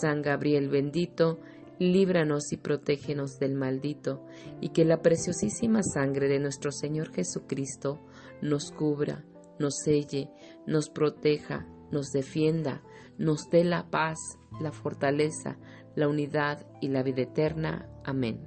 San 0.00 0.22
Gabriel 0.22 0.68
bendito, 0.68 1.38
líbranos 1.78 2.52
y 2.52 2.56
protégenos 2.56 3.38
del 3.38 3.54
maldito, 3.54 4.24
y 4.60 4.70
que 4.70 4.84
la 4.84 5.02
preciosísima 5.02 5.82
sangre 5.82 6.28
de 6.28 6.38
nuestro 6.38 6.72
Señor 6.72 7.12
Jesucristo 7.12 8.00
nos 8.42 8.70
cubra, 8.70 9.24
nos 9.58 9.76
selle, 9.84 10.30
nos 10.66 10.90
proteja, 10.90 11.66
nos 11.90 12.10
defienda, 12.10 12.82
nos 13.18 13.48
dé 13.50 13.64
la 13.64 13.88
paz, 13.90 14.18
la 14.60 14.72
fortaleza, 14.72 15.58
la 15.94 16.08
unidad 16.08 16.66
y 16.80 16.88
la 16.88 17.02
vida 17.02 17.22
eterna. 17.22 17.88
Amén. 18.04 18.40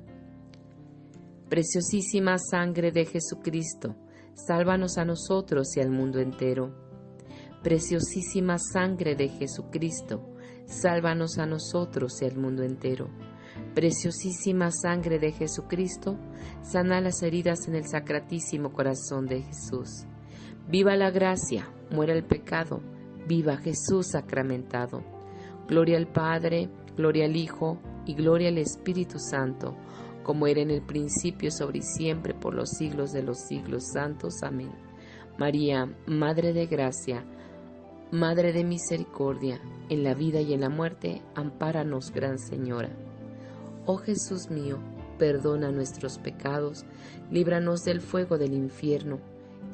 Preciosísima 1.50 2.38
sangre 2.38 2.92
de 2.92 3.06
Jesucristo, 3.06 3.96
sálvanos 4.36 4.98
a 4.98 5.06
nosotros 5.06 5.76
y 5.76 5.82
al 5.82 5.90
mundo 5.90 6.20
entero. 6.20 6.76
Preciosísima 7.64 8.58
sangre 8.60 9.16
de 9.16 9.30
Jesucristo, 9.30 10.29
sálvanos 10.70 11.38
a 11.40 11.46
nosotros 11.46 12.22
y 12.22 12.26
al 12.26 12.38
mundo 12.38 12.64
entero. 12.64 13.10
Preciosísima 13.74 14.72
sangre 14.72 15.20
de 15.20 15.32
Jesucristo, 15.32 16.18
sana 16.62 17.02
las 17.02 17.22
heridas 17.24 17.68
en 17.68 17.76
el 17.76 17.88
sacratísimo 17.88 18.72
corazón 18.72 19.26
de 19.26 19.42
Jesús. 19.42 20.06
Viva 20.68 20.96
la 20.96 21.12
gracia, 21.12 21.68
muera 21.92 22.14
el 22.14 22.24
pecado, 22.24 22.82
viva 23.28 23.58
Jesús 23.58 24.12
sacramentado. 24.12 25.04
Gloria 25.68 25.98
al 25.98 26.08
Padre, 26.08 26.70
gloria 26.96 27.26
al 27.26 27.36
Hijo 27.36 27.80
y 28.06 28.14
gloria 28.14 28.50
al 28.50 28.58
Espíritu 28.58 29.20
Santo, 29.20 29.76
como 30.24 30.48
era 30.48 30.62
en 30.62 30.70
el 30.70 30.82
principio, 30.82 31.50
sobre 31.52 31.80
y 31.80 31.82
siempre, 31.82 32.34
por 32.34 32.54
los 32.54 32.70
siglos 32.70 33.12
de 33.12 33.24
los 33.24 33.40
siglos 33.40 33.92
santos. 33.92 34.44
Amén. 34.44 34.72
María, 35.38 35.86
Madre 36.06 36.54
de 36.54 36.68
Gracia, 36.68 37.26
Madre 38.12 38.54
de 38.54 38.64
Misericordia, 38.64 39.62
en 39.88 40.04
la 40.04 40.16
vida 40.16 40.42
y 40.42 40.56
en 40.56 40.62
la 40.62 40.70
muerte, 40.70 41.22
ampáranos, 41.36 42.12
Gran 42.12 42.40
Señora. 42.40 42.90
Oh 43.86 43.98
Jesús 43.98 44.50
mío, 44.50 44.80
perdona 45.20 45.72
nuestros 45.72 46.18
pecados, 46.18 46.86
líbranos 47.30 47.82
del 47.84 48.02
fuego 48.02 48.40
del 48.40 48.54
infierno, 48.56 49.20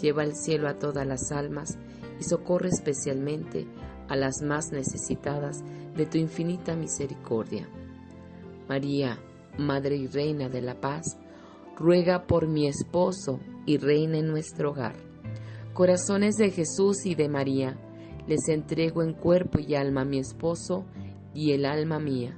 lleva 0.01 0.23
al 0.23 0.35
cielo 0.35 0.67
a 0.67 0.77
todas 0.77 1.07
las 1.07 1.31
almas 1.31 1.77
y 2.19 2.25
socorre 2.25 2.67
especialmente 2.67 3.67
a 4.09 4.17
las 4.17 4.41
más 4.41 4.73
necesitadas 4.73 5.63
de 5.95 6.05
tu 6.05 6.17
infinita 6.17 6.75
misericordia. 6.75 7.69
María, 8.67 9.17
Madre 9.57 9.95
y 9.95 10.07
Reina 10.07 10.49
de 10.49 10.61
la 10.61 10.81
Paz, 10.81 11.17
ruega 11.77 12.27
por 12.27 12.49
mi 12.49 12.67
esposo 12.67 13.39
y 13.65 13.77
reina 13.77 14.17
en 14.17 14.27
nuestro 14.27 14.71
hogar. 14.71 14.97
Corazones 15.73 16.35
de 16.35 16.51
Jesús 16.51 17.05
y 17.05 17.15
de 17.15 17.29
María, 17.29 17.77
les 18.27 18.47
entrego 18.49 19.03
en 19.03 19.13
cuerpo 19.13 19.59
y 19.59 19.75
alma 19.75 20.01
a 20.01 20.05
mi 20.05 20.19
esposo 20.19 20.85
y 21.33 21.51
el 21.51 21.65
alma 21.65 21.99
mía. 21.99 22.37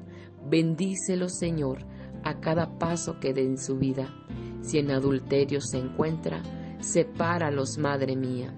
Bendícelo, 0.49 1.29
Señor, 1.29 1.85
a 2.23 2.39
cada 2.39 2.77
paso 2.77 3.19
que 3.19 3.33
dé 3.33 3.43
en 3.43 3.57
su 3.57 3.77
vida. 3.77 4.13
Si 4.61 4.79
en 4.79 4.91
adulterio 4.91 5.61
se 5.61 5.77
encuentra, 5.77 6.41
sepáralos, 6.79 7.77
Madre 7.77 8.15
mía. 8.15 8.53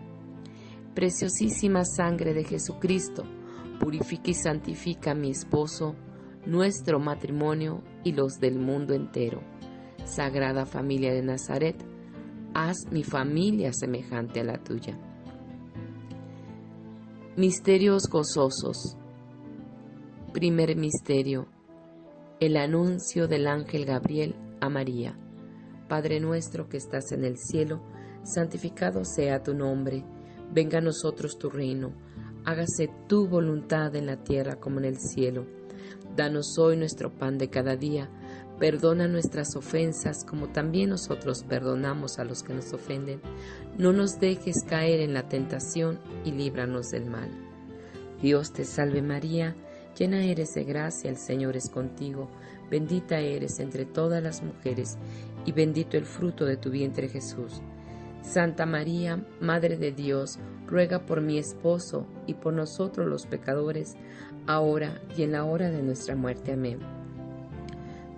Preciosísima 0.96 1.86
sangre 1.86 2.34
de 2.34 2.44
Jesucristo, 2.44 3.24
purifica 3.80 4.32
y 4.32 4.34
santifica 4.34 5.12
a 5.12 5.16
mi 5.16 5.30
esposo, 5.30 5.96
nuestro 6.46 7.00
matrimonio 7.00 7.84
y 8.04 8.14
los 8.14 8.40
del 8.40 8.60
mundo 8.60 8.94
entero. 8.94 9.42
Sagrada 10.06 10.66
familia 10.66 11.14
de 11.14 11.22
Nazaret, 11.22 11.76
haz 12.54 12.92
mi 12.92 13.04
familia 13.04 13.72
semejante 13.72 14.40
a 14.40 14.44
la 14.44 14.58
tuya. 14.58 14.98
Misterios 17.40 18.10
gozosos. 18.10 18.98
Primer 20.34 20.76
misterio. 20.76 21.48
El 22.42 22.58
anuncio 22.58 23.30
del 23.30 23.48
ángel 23.48 23.86
Gabriel 23.86 24.36
a 24.60 24.68
María. 24.68 25.18
Padre 25.88 26.20
nuestro 26.20 26.68
que 26.68 26.76
estás 26.76 27.14
en 27.14 27.24
el 27.24 27.38
cielo, 27.38 27.82
santificado 28.24 29.06
sea 29.06 29.42
tu 29.42 29.54
nombre. 29.54 30.04
Venga 30.52 30.80
a 30.80 30.82
nosotros 30.82 31.38
tu 31.40 31.50
reino. 31.50 31.94
Hágase 32.44 32.90
tu 33.08 33.30
voluntad 33.30 33.96
en 33.96 34.08
la 34.08 34.22
tierra 34.22 34.58
como 34.60 34.80
en 34.80 34.86
el 34.86 34.98
cielo. 35.00 35.48
Danos 36.18 36.58
hoy 36.60 36.76
nuestro 36.76 37.18
pan 37.18 37.38
de 37.38 37.50
cada 37.50 37.78
día. 37.78 38.10
Perdona 38.60 39.08
nuestras 39.08 39.56
ofensas 39.56 40.26
como 40.26 40.50
también 40.50 40.90
nosotros 40.90 41.44
perdonamos 41.48 42.20
a 42.20 42.26
los 42.26 42.44
que 42.44 42.54
nos 42.54 42.74
ofenden 42.74 43.22
no 43.80 43.94
nos 43.94 44.20
dejes 44.20 44.66
caer 44.68 45.00
en 45.00 45.14
la 45.14 45.30
tentación 45.30 46.00
y 46.26 46.34
líbranos 46.34 46.92
del 46.92 47.06
mal. 47.10 47.30
Dios 48.22 48.52
te 48.52 48.66
salve 48.66 49.02
María, 49.02 49.56
llena 49.98 50.26
eres 50.26 50.54
de 50.54 50.66
gracia, 50.66 51.10
el 51.10 51.16
Señor 51.16 51.56
es 51.56 51.70
contigo, 51.70 52.30
bendita 52.70 53.20
eres 53.20 53.62
entre 53.62 53.86
todas 53.86 54.22
las 54.22 54.44
mujeres, 54.44 54.98
y 55.46 55.54
bendito 55.54 55.96
el 55.96 56.04
fruto 56.04 56.44
de 56.44 56.58
tu 56.58 56.72
vientre 56.72 57.08
Jesús. 57.08 57.62
Santa 58.22 58.66
María, 58.66 59.26
Madre 59.40 59.78
de 59.78 59.94
Dios, 59.94 60.40
ruega 60.68 61.06
por 61.06 61.22
mi 61.22 61.38
esposo 61.38 62.06
y 62.28 62.34
por 62.34 62.52
nosotros 62.52 63.08
los 63.08 63.26
pecadores, 63.28 63.96
ahora 64.46 65.02
y 65.16 65.24
en 65.24 65.32
la 65.32 65.46
hora 65.46 65.72
de 65.72 65.82
nuestra 65.82 66.18
muerte. 66.18 66.52
Amén. 66.52 66.99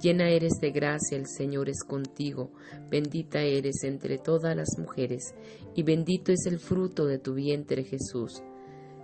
llena 0.00 0.30
eres 0.30 0.60
de 0.60 0.70
gracia, 0.70 1.16
el 1.16 1.26
Señor 1.26 1.68
es 1.68 1.82
contigo, 1.84 2.52
bendita 2.90 3.42
eres 3.42 3.84
entre 3.84 4.18
todas 4.18 4.56
las 4.56 4.78
mujeres, 4.78 5.34
y 5.74 5.82
bendito 5.82 6.32
es 6.32 6.46
el 6.46 6.58
fruto 6.58 7.06
de 7.06 7.18
tu 7.18 7.34
vientre 7.34 7.84
Jesús. 7.84 8.42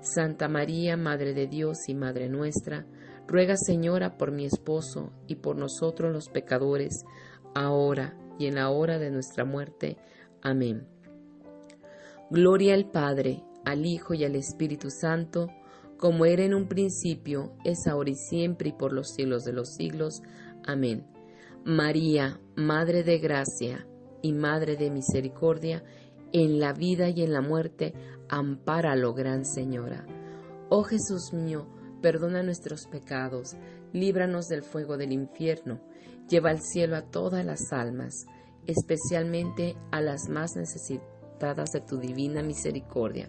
Santa 0.01 0.49
María, 0.49 0.97
Madre 0.97 1.33
de 1.33 1.47
Dios 1.47 1.89
y 1.89 1.95
Madre 1.95 2.29
nuestra, 2.29 2.87
ruega 3.27 3.57
Señora 3.57 4.19
por 4.19 4.33
mi 4.33 4.45
esposo 4.45 5.13
y 5.27 5.37
por 5.37 5.57
nosotros 5.57 6.13
los 6.13 6.29
pecadores, 6.29 7.05
ahora 7.55 8.19
y 8.39 8.47
en 8.47 8.57
la 8.57 8.71
hora 8.71 8.99
de 8.99 9.11
nuestra 9.11 9.45
muerte. 9.45 9.97
Amén. 10.43 10.87
Gloria 12.31 12.75
al 12.75 12.91
Padre, 12.91 13.43
al 13.65 13.87
Hijo 13.87 14.15
y 14.15 14.25
al 14.25 14.37
Espíritu 14.37 14.91
Santo, 14.91 15.49
como 15.97 16.27
era 16.27 16.45
en 16.45 16.55
un 16.55 16.69
principio, 16.69 17.55
es 17.65 17.87
ahora 17.87 18.11
y 18.11 18.17
siempre 18.17 18.71
y 18.71 18.73
por 18.73 18.93
los 18.93 19.15
siglos 19.15 19.45
de 19.45 19.53
los 19.53 19.75
siglos. 19.75 20.23
María, 21.65 22.41
Madre 22.57 23.03
de 23.03 23.19
Gracia 23.19 23.87
y 24.23 24.33
Madre 24.33 24.77
de 24.77 24.91
Misericordia, 24.91 25.85
en 26.33 26.61
la 26.61 26.73
vida 26.73 27.09
y 27.09 27.23
en 27.23 27.33
la 27.33 27.41
muerte, 27.41 27.95
ampáralo, 28.29 29.15
Gran 29.15 29.45
Señora. 29.45 30.07
Oh 30.69 30.83
Jesús 30.83 31.33
mío, 31.33 31.67
perdona 32.03 32.43
nuestros 32.43 32.87
pecados, 32.87 33.57
líbranos 33.93 34.49
del 34.49 34.63
fuego 34.63 34.97
del 34.97 35.13
infierno 35.13 35.81
Lleva 36.29 36.51
al 36.51 36.61
cielo 36.61 36.97
a 36.97 37.03
todas 37.03 37.45
las 37.45 37.73
almas, 37.73 38.27
especialmente 38.67 39.77
a 39.91 40.01
las 40.01 40.29
más 40.29 40.57
necesitadas 40.57 41.73
de 41.73 41.81
tu 41.83 41.99
divina 41.99 42.43
misericordia. 42.43 43.29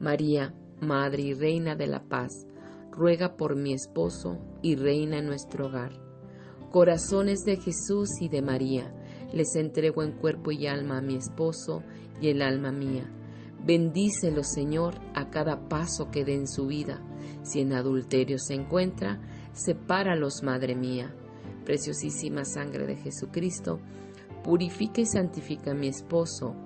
María, 0.00 0.52
Madre 0.80 1.22
y 1.22 1.34
Reina 1.34 1.76
de 1.76 1.86
la 1.86 2.02
Paz, 2.02 2.46
ruega 2.90 3.36
por 3.36 3.54
mi 3.54 3.72
esposo 3.72 4.38
y 4.62 4.74
reina 4.74 5.18
en 5.18 5.26
nuestro 5.26 5.66
hogar. 5.66 6.07
Corazones 6.70 7.44
de 7.44 7.56
Jesús 7.56 8.20
y 8.20 8.28
de 8.28 8.42
María, 8.42 8.92
les 9.32 9.56
entrego 9.56 10.02
en 10.02 10.12
cuerpo 10.12 10.52
y 10.52 10.66
alma 10.66 10.98
a 10.98 11.02
mi 11.02 11.16
esposo 11.16 11.82
y 12.20 12.28
el 12.28 12.42
alma 12.42 12.72
mía. 12.72 13.10
Bendícelo, 13.64 14.44
Señor, 14.44 14.94
a 15.14 15.30
cada 15.30 15.68
paso 15.68 16.10
que 16.10 16.24
dé 16.24 16.34
en 16.34 16.46
su 16.46 16.66
vida. 16.66 17.02
Si 17.42 17.60
en 17.60 17.72
adulterio 17.72 18.38
se 18.38 18.54
encuentra, 18.54 19.20
sepáralos, 19.52 20.42
Madre 20.42 20.74
mía 20.74 21.14
preciosísima 21.68 22.46
sangre 22.46 22.86
de 22.86 22.96
Jesucristo, 22.96 23.78
purifica 24.42 25.02
y 25.02 25.04
santifica 25.04 25.72
a 25.72 25.74
mi 25.74 25.88
esposo, 25.88 26.56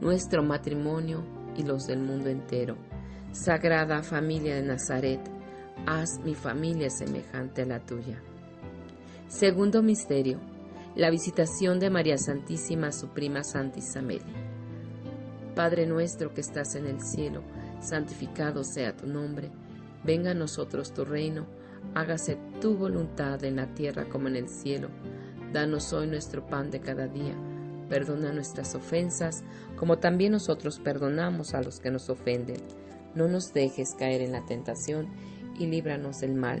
nuestro 0.00 0.42
matrimonio 0.42 1.24
y 1.56 1.62
los 1.62 1.86
del 1.86 2.00
mundo 2.00 2.28
entero. 2.28 2.76
Sagrada 3.30 4.02
familia 4.02 4.56
de 4.56 4.62
Nazaret, 4.62 5.20
haz 5.86 6.18
mi 6.24 6.34
familia 6.34 6.90
semejante 6.90 7.62
a 7.62 7.66
la 7.66 7.86
tuya. 7.86 8.20
Segundo 9.28 9.82
misterio, 9.82 10.40
la 10.96 11.10
visitación 11.10 11.78
de 11.78 11.90
María 11.90 12.18
Santísima 12.18 12.88
a 12.88 12.92
su 12.92 13.08
prima 13.08 13.44
Santa 13.44 13.78
Isabel. 13.78 14.22
Padre 15.54 15.86
nuestro 15.86 16.34
que 16.34 16.40
estás 16.40 16.74
en 16.74 16.86
el 16.86 17.00
cielo, 17.00 17.42
santificado 17.80 18.64
sea 18.64 18.96
tu 18.96 19.06
nombre, 19.06 19.50
venga 20.04 20.32
a 20.32 20.34
nosotros 20.34 20.92
tu 20.92 21.04
reino 21.04 21.46
hágase 21.94 22.38
tu 22.60 22.76
voluntad 22.76 23.42
en 23.44 23.56
la 23.56 23.66
tierra 23.74 24.08
como 24.08 24.28
en 24.28 24.36
el 24.36 24.48
cielo. 24.48 24.88
Danos 25.52 25.92
hoy 25.92 26.06
nuestro 26.06 26.46
pan 26.46 26.70
de 26.70 26.80
cada 26.80 27.06
día. 27.06 27.34
Perdona 27.88 28.32
nuestras 28.32 28.74
ofensas, 28.74 29.42
como 29.76 29.98
también 29.98 30.32
nosotros 30.32 30.78
perdonamos 30.78 31.54
a 31.54 31.62
los 31.62 31.80
que 31.80 31.90
nos 31.90 32.10
ofenden. 32.10 32.58
No 33.14 33.28
nos 33.28 33.52
dejes 33.54 33.94
caer 33.94 34.20
en 34.20 34.32
la 34.32 34.44
tentación 34.44 35.08
y 35.58 35.66
líbranos 35.66 36.20
del 36.20 36.34
mal. 36.34 36.60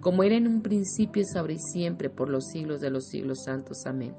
como 0.00 0.22
era 0.22 0.36
en 0.36 0.46
un 0.46 0.62
principio, 0.62 1.22
es 1.22 1.34
ahora 1.36 1.54
y 1.54 1.58
siempre, 1.58 2.10
por 2.10 2.28
los 2.28 2.46
siglos 2.46 2.80
de 2.80 2.90
los 2.90 3.06
siglos 3.06 3.44
santos. 3.44 3.86
Amén. 3.86 4.14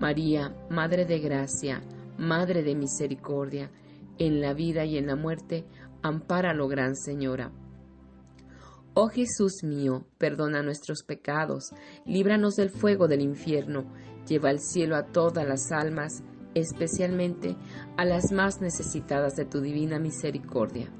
María, 0.00 0.54
Madre 0.70 1.04
de 1.04 1.18
Gracia, 1.20 1.82
Madre 2.18 2.62
de 2.62 2.74
Misericordia, 2.74 3.70
en 4.18 4.40
la 4.40 4.54
vida 4.54 4.84
y 4.84 4.96
en 4.96 5.06
la 5.06 5.16
muerte, 5.16 5.64
ampáralo, 6.02 6.68
Gran 6.68 6.96
Señora. 6.96 7.52
Oh 8.94 9.08
Jesús 9.08 9.64
mío, 9.64 10.06
perdona 10.18 10.62
nuestros 10.62 11.02
pecados, 11.02 11.72
líbranos 12.04 12.56
del 12.56 12.68
fuego 12.68 13.08
del 13.08 13.22
infierno, 13.22 13.84
lleva 14.28 14.50
al 14.50 14.60
cielo 14.60 14.96
a 14.96 15.06
todas 15.06 15.46
las 15.46 15.72
almas, 15.72 16.22
especialmente 16.54 17.56
a 17.96 18.04
las 18.04 18.32
más 18.32 18.60
necesitadas 18.60 19.34
de 19.36 19.46
tu 19.46 19.60
divina 19.60 19.98
misericordia. 19.98 20.92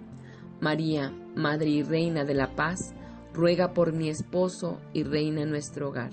María, 0.61 1.11
Madre 1.35 1.69
y 1.69 1.83
Reina 1.83 2.25
de 2.25 2.35
la 2.35 2.55
Paz, 2.55 2.95
ruega 3.33 3.73
por 3.73 3.93
mi 3.93 4.09
esposo 4.09 4.81
y 4.93 5.03
reina 5.03 5.43
en 5.43 5.51
nuestro 5.51 5.89
hogar. 5.89 6.11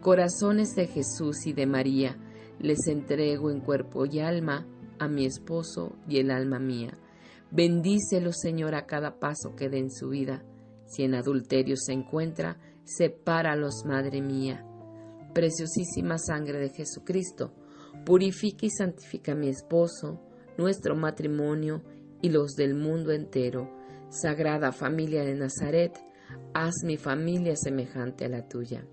Corazones 0.00 0.74
de 0.74 0.86
Jesús 0.86 1.46
y 1.46 1.52
de 1.52 1.66
María, 1.66 2.16
les 2.58 2.86
entrego 2.86 3.50
en 3.50 3.60
cuerpo 3.60 4.06
y 4.06 4.20
alma 4.20 4.66
a 4.98 5.08
mi 5.08 5.26
esposo 5.26 5.96
y 6.08 6.18
el 6.18 6.30
alma 6.30 6.58
mía. 6.58 6.98
Bendícelo, 7.50 8.32
Señor, 8.32 8.74
a 8.74 8.86
cada 8.86 9.18
paso 9.18 9.54
que 9.56 9.68
dé 9.68 9.78
en 9.78 9.90
su 9.90 10.08
vida. 10.08 10.44
Si 10.86 11.02
en 11.02 11.14
adulterio 11.14 11.76
se 11.76 11.92
encuentra, 11.92 12.58
sepáralos, 12.84 13.84
Madre 13.86 14.20
mía. 14.20 14.64
Preciosísima 15.34 16.18
sangre 16.18 16.58
de 16.58 16.70
Jesucristo, 16.70 17.52
purifica 18.04 18.66
y 18.66 18.70
santifica 18.70 19.32
a 19.32 19.36
mi 19.36 19.48
esposo, 19.48 20.20
nuestro 20.56 20.96
matrimonio 20.96 21.82
y 22.20 22.30
los 22.30 22.54
del 22.54 22.74
mundo 22.74 23.12
entero 23.12 23.78
Sagrada 24.10 24.72
familia 24.72 25.22
de 25.22 25.34
Nazaret, 25.34 25.92
haz 26.54 26.84
mi 26.84 26.96
familia 26.96 27.56
semejante 27.56 28.24
a 28.24 28.28
la 28.28 28.48
tuya. 28.48 28.84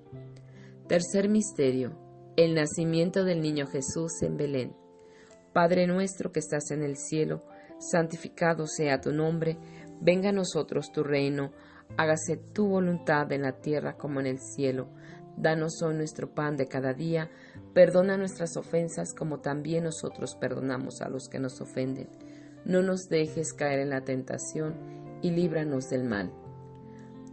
Tercer 0.88 1.30
misterio, 1.30 1.98
el 2.38 2.54
nacimiento 2.54 3.24
del 3.24 3.42
niño 3.42 3.66
Jesús 3.68 4.22
en 4.22 4.38
Belén. 4.38 4.76
Padre 5.54 5.88
nuestro 5.88 6.32
que 6.32 6.40
estás 6.40 6.72
en 6.72 6.84
el 6.84 6.98
cielo, 6.98 7.44
santificado 7.80 8.68
sea 8.68 9.02
tu 9.02 9.12
nombre, 9.12 9.58
venga 10.02 10.30
a 10.30 10.34
nosotros 10.34 10.92
tu 10.92 11.04
reino, 11.04 11.52
hágase 11.98 12.38
tu 12.38 12.68
voluntad 12.68 13.32
en 13.32 13.44
la 13.44 13.54
tierra 13.62 13.98
como 13.98 14.20
en 14.20 14.28
el 14.28 14.40
cielo. 14.40 14.90
Danos 15.38 15.82
hoy 15.82 15.96
nuestro 15.96 16.34
pan 16.34 16.56
de 16.56 16.68
cada 16.68 16.94
día, 16.94 17.30
perdona 17.74 18.18
nuestras 18.18 18.56
ofensas 18.58 19.14
como 19.14 19.40
también 19.40 19.84
nosotros 19.84 20.36
perdonamos 20.36 21.02
a 21.02 21.10
los 21.10 21.28
que 21.28 21.40
nos 21.40 21.62
ofenden. 21.62 22.10
No 22.66 22.82
nos 22.82 23.10
dejes 23.10 23.54
caer 23.54 23.80
en 23.80 23.90
la 23.90 24.02
tentación 24.02 24.76
y 25.22 25.32
líbranos 25.32 25.90
del 25.90 26.04
mal. 26.04 26.32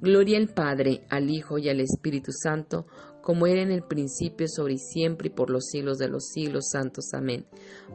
Gloria 0.00 0.38
al 0.38 0.46
Padre, 0.46 1.00
al 1.10 1.28
Hijo 1.28 1.58
y 1.58 1.68
al 1.68 1.80
Espíritu 1.80 2.30
Santo, 2.30 2.86
como 3.20 3.48
era 3.48 3.62
en 3.62 3.72
el 3.72 3.82
principio, 3.82 4.46
sobre 4.46 4.74
y 4.74 4.78
siempre, 4.78 5.26
y 5.26 5.30
por 5.30 5.50
los 5.50 5.66
siglos 5.66 5.98
de 5.98 6.06
los 6.06 6.28
siglos 6.28 6.68
santos. 6.70 7.14
Amén. 7.14 7.46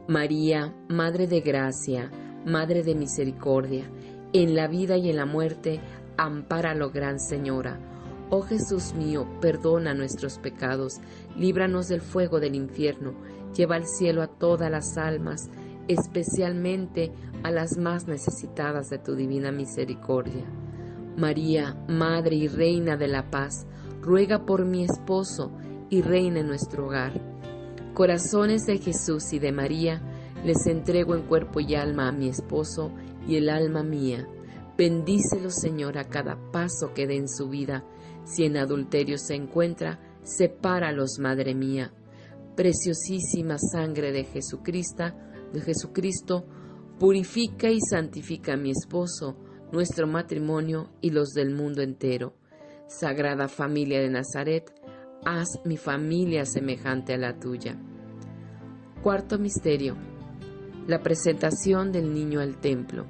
María, 0.06 0.76
Madre 0.90 1.26
de 1.26 1.40
Gracia, 1.40 2.10
Madre 2.44 2.82
de 2.82 2.94
Misericordia, 2.94 3.90
en 4.34 4.54
la 4.54 4.68
vida 4.68 4.98
y 4.98 5.08
en 5.08 5.16
la 5.16 5.24
muerte, 5.24 5.80
ampáralo, 6.18 6.90
Gran 6.90 7.18
Señora. 7.18 7.80
Oh 8.28 8.42
Jesús 8.42 8.92
mío, 8.92 9.26
perdona 9.40 9.94
nuestros 9.94 10.38
pecados, 10.38 11.00
líbranos 11.38 11.88
del 11.88 12.02
fuego 12.02 12.38
del 12.38 12.54
infierno, 12.54 13.14
lleva 13.56 13.76
al 13.76 13.86
cielo 13.86 14.20
a 14.20 14.26
todas 14.26 14.70
las 14.70 14.98
almas, 14.98 15.48
especialmente 15.88 17.12
a 17.42 17.50
las 17.50 17.78
más 17.78 18.08
necesitadas 18.08 18.90
de 18.90 18.98
tu 18.98 19.14
divina 19.14 19.52
misericordia. 19.52 20.44
María, 21.16 21.76
Madre 21.88 22.36
y 22.36 22.48
Reina 22.48 22.96
de 22.96 23.08
la 23.08 23.30
Paz, 23.30 23.66
ruega 24.00 24.44
por 24.44 24.64
mi 24.64 24.84
esposo 24.84 25.52
y 25.88 26.02
reina 26.02 26.40
en 26.40 26.48
nuestro 26.48 26.86
hogar. 26.86 27.20
Corazones 27.94 28.66
de 28.66 28.78
Jesús 28.78 29.32
y 29.32 29.38
de 29.38 29.52
María, 29.52 30.02
les 30.44 30.66
entrego 30.66 31.14
en 31.14 31.22
cuerpo 31.22 31.60
y 31.60 31.74
alma 31.74 32.08
a 32.08 32.12
mi 32.12 32.28
esposo 32.28 32.92
y 33.26 33.36
el 33.36 33.48
alma 33.48 33.82
mía. 33.82 34.28
Bendícelo, 34.76 35.50
Señor, 35.50 35.98
a 35.98 36.08
cada 36.08 36.36
paso 36.50 36.92
que 36.92 37.06
dé 37.06 37.16
en 37.16 37.28
su 37.28 37.48
vida. 37.48 37.84
Si 38.24 38.44
en 38.44 38.56
adulterio 38.56 39.16
se 39.18 39.34
encuentra, 39.34 40.00
sepáralos, 40.22 41.18
Madre 41.20 41.54
mía. 41.54 41.92
Preciosísima 42.56 43.56
sangre 43.58 44.12
de 44.12 44.24
Jesucristo, 44.24 45.04
de 45.52 45.60
Jesucristo, 45.60 46.44
purifica 46.98 47.70
y 47.70 47.80
santifica 47.80 48.54
a 48.54 48.56
mi 48.56 48.70
esposo, 48.70 49.36
nuestro 49.74 50.06
matrimonio 50.06 50.88
y 51.00 51.10
los 51.10 51.30
del 51.30 51.52
mundo 51.52 51.82
entero. 51.82 52.36
Sagrada 52.86 53.48
familia 53.48 54.00
de 54.00 54.08
Nazaret, 54.08 54.72
haz 55.24 55.60
mi 55.64 55.76
familia 55.76 56.44
semejante 56.44 57.12
a 57.12 57.18
la 57.18 57.40
tuya. 57.40 57.76
Cuarto 59.02 59.36
misterio. 59.36 59.96
La 60.86 61.00
presentación 61.00 61.90
del 61.90 62.14
niño 62.14 62.38
al 62.38 62.60
templo. 62.60 63.06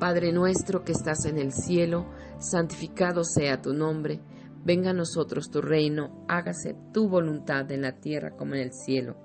Padre 0.00 0.32
nuestro 0.32 0.82
que 0.82 0.92
estás 0.92 1.26
en 1.26 1.38
el 1.38 1.52
cielo, 1.52 2.10
santificado 2.40 3.22
sea 3.22 3.62
tu 3.62 3.72
nombre, 3.72 4.20
venga 4.64 4.90
a 4.90 4.94
nosotros 4.94 5.50
tu 5.50 5.60
reino, 5.60 6.24
hágase 6.26 6.74
tu 6.92 7.08
voluntad 7.08 7.70
en 7.70 7.82
la 7.82 8.00
tierra 8.00 8.32
como 8.36 8.56
en 8.56 8.62
el 8.62 8.72
cielo. 8.72 9.16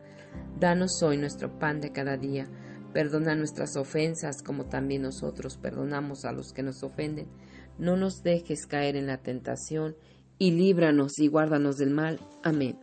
Danos 0.60 1.02
hoy 1.02 1.18
nuestro 1.18 1.58
pan 1.58 1.80
de 1.80 1.92
cada 1.92 2.16
día, 2.16 2.48
perdona 2.96 3.36
nuestras 3.36 3.76
ofensas 3.76 4.42
como 4.42 4.68
también 4.68 5.02
nosotros 5.02 5.58
perdonamos 5.58 6.24
a 6.24 6.32
los 6.32 6.54
que 6.54 6.64
nos 6.64 6.82
ofenden 6.82 7.28
no 7.78 7.98
nos 7.98 8.24
dejes 8.24 8.66
caer 8.68 8.96
en 8.96 9.08
la 9.08 9.18
tentación, 9.18 9.96
y 10.38 10.52
líbranos 10.52 11.20
y 11.20 11.28
guárdanos 11.28 11.78
del 11.78 11.92
mal. 11.92 12.20
Amén. 12.44 12.78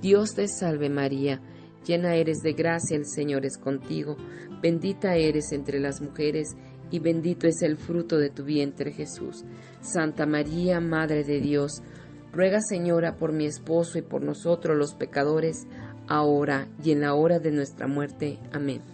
Dios 0.00 0.34
te 0.34 0.48
salve 0.48 0.88
María, 0.88 1.40
llena 1.86 2.14
eres 2.14 2.38
de 2.38 2.52
gracia, 2.52 2.96
el 2.96 3.06
Señor 3.06 3.44
es 3.44 3.58
contigo, 3.58 4.16
bendita 4.62 5.16
eres 5.16 5.52
entre 5.52 5.80
las 5.80 6.00
mujeres, 6.00 6.56
y 6.90 6.98
bendito 7.00 7.46
es 7.48 7.62
el 7.62 7.76
fruto 7.76 8.18
de 8.18 8.30
tu 8.30 8.44
vientre 8.44 8.92
Jesús. 8.92 9.44
Santa 9.80 10.26
María, 10.26 10.80
Madre 10.80 11.24
de 11.24 11.40
Dios, 11.40 11.82
ruega 12.32 12.60
Señora 12.60 13.16
por 13.16 13.32
mi 13.32 13.46
esposo 13.46 13.98
y 13.98 14.02
por 14.02 14.22
nosotros 14.22 14.76
los 14.76 14.94
pecadores, 14.94 15.66
ahora 16.06 16.68
y 16.82 16.92
en 16.92 17.00
la 17.00 17.14
hora 17.14 17.38
de 17.38 17.50
nuestra 17.50 17.86
muerte. 17.86 18.38
Amén. 18.52 18.93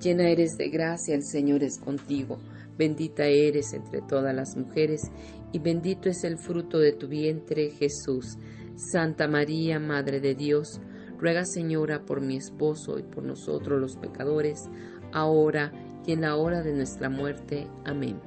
llena 0.00 0.28
eres 0.28 0.56
de 0.56 0.68
gracia, 0.68 1.14
el 1.14 1.24
Señor 1.24 1.62
es 1.62 1.78
contigo, 1.78 2.38
bendita 2.76 3.26
eres 3.26 3.72
entre 3.72 4.02
todas 4.02 4.34
las 4.34 4.56
mujeres, 4.56 5.10
y 5.52 5.58
bendito 5.58 6.08
es 6.08 6.24
el 6.24 6.38
fruto 6.38 6.78
de 6.78 6.92
tu 6.92 7.08
vientre, 7.08 7.70
Jesús. 7.70 8.36
Santa 8.76 9.26
María, 9.26 9.80
Madre 9.80 10.20
de 10.20 10.34
Dios, 10.34 10.80
ruega 11.18 11.46
Señora 11.46 12.04
por 12.04 12.20
mi 12.20 12.36
esposo 12.36 12.98
y 12.98 13.02
por 13.02 13.24
nosotros 13.24 13.80
los 13.80 13.96
pecadores, 13.96 14.68
ahora 15.12 15.72
y 16.06 16.12
en 16.12 16.20
la 16.20 16.36
hora 16.36 16.62
de 16.62 16.74
nuestra 16.74 17.08
muerte. 17.08 17.66
Amén. 17.84 18.20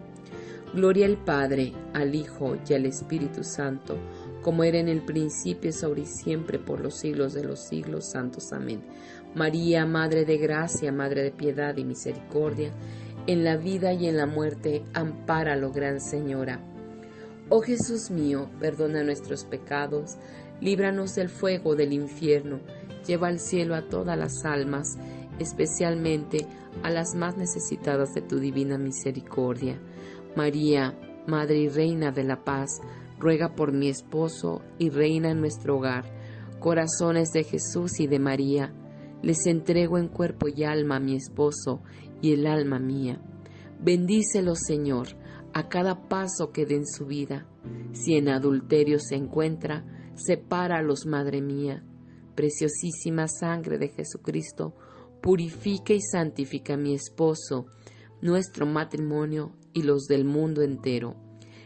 Gloria 0.73 1.05
al 1.07 1.17
Padre, 1.17 1.73
al 1.93 2.13
Hijo 2.13 2.57
y 2.67 2.73
al 2.73 2.85
Espíritu 2.85 3.43
Santo, 3.43 3.97
como 4.41 4.63
era 4.63 4.79
en 4.79 4.87
el 4.87 5.03
principio, 5.03 5.69
es 5.69 5.83
ahora 5.83 6.01
y 6.01 6.05
siempre, 6.05 6.59
por 6.59 6.79
los 6.79 6.95
siglos 6.95 7.33
de 7.33 7.43
los 7.43 7.59
siglos 7.59 8.05
santos. 8.05 8.53
Amén. 8.53 8.81
María, 9.35 9.85
Madre 9.85 10.25
de 10.25 10.37
Gracia, 10.37 10.91
Madre 10.91 11.23
de 11.23 11.31
Piedad 11.31 11.77
y 11.77 11.85
Misericordia, 11.85 12.71
en 13.27 13.43
la 13.43 13.57
vida 13.57 13.93
y 13.93 14.07
en 14.07 14.17
la 14.17 14.25
muerte, 14.25 14.83
ampáralo, 14.93 15.71
Gran 15.71 16.01
Señora. 16.01 16.59
Oh 17.49 17.61
Jesús 17.61 18.09
mío, 18.09 18.49
perdona 18.59 19.03
nuestros 19.03 19.45
pecados, 19.45 20.17
líbranos 20.61 21.15
del 21.15 21.29
fuego 21.29 21.75
del 21.75 21.93
infierno, 21.93 22.59
lleva 23.05 23.27
al 23.27 23.39
cielo 23.39 23.75
a 23.75 23.87
todas 23.87 24.17
las 24.17 24.45
almas, 24.45 24.97
especialmente 25.39 26.45
a 26.83 26.89
las 26.89 27.15
más 27.15 27.37
necesitadas 27.37 28.13
de 28.13 28.21
tu 28.21 28.39
divina 28.39 28.77
misericordia. 28.77 29.79
María, 30.35 30.93
Madre 31.27 31.57
y 31.59 31.69
Reina 31.69 32.11
de 32.11 32.23
la 32.23 32.43
Paz, 32.43 32.81
ruega 33.19 33.55
por 33.55 33.73
mi 33.73 33.89
esposo 33.89 34.61
y 34.77 34.89
reina 34.89 35.31
en 35.31 35.39
nuestro 35.39 35.77
hogar. 35.77 36.05
Corazones 36.59 37.31
de 37.31 37.43
Jesús 37.43 37.99
y 37.99 38.07
de 38.07 38.19
María, 38.19 38.73
les 39.21 39.45
entrego 39.47 39.97
en 39.97 40.07
cuerpo 40.07 40.47
y 40.47 40.63
alma 40.63 40.97
a 40.97 40.99
mi 40.99 41.15
esposo 41.15 41.81
y 42.21 42.33
el 42.33 42.47
alma 42.47 42.79
mía. 42.79 43.21
Bendícelo, 43.81 44.55
Señor, 44.55 45.07
a 45.53 45.69
cada 45.69 46.07
paso 46.07 46.51
que 46.51 46.65
dé 46.65 46.75
en 46.75 46.87
su 46.87 47.05
vida. 47.05 47.47
Si 47.93 48.15
en 48.15 48.29
adulterio 48.29 48.99
se 48.99 49.15
encuentra, 49.15 49.85
sepáralos, 50.15 51.05
Madre 51.05 51.41
mía. 51.41 51.83
Preciosísima 52.35 53.27
sangre 53.27 53.77
de 53.77 53.89
Jesucristo, 53.89 54.75
purifica 55.21 55.93
y 55.93 56.01
santifica 56.01 56.75
a 56.75 56.77
mi 56.77 56.93
esposo, 56.93 57.67
nuestro 58.21 58.65
matrimonio 58.65 59.55
y 59.73 59.83
los 59.83 60.05
del 60.05 60.25
mundo 60.25 60.61
entero 60.61 61.15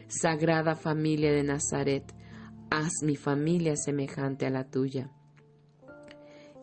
Sagrada 0.08 0.76
familia 0.76 1.32
de 1.32 1.44
Nazaret, 1.44 2.14
haz 2.70 3.02
mi 3.02 3.16
familia 3.16 3.76
semejante 3.76 4.46
a 4.46 4.52
la 4.52 4.70
tuya. 4.70 5.10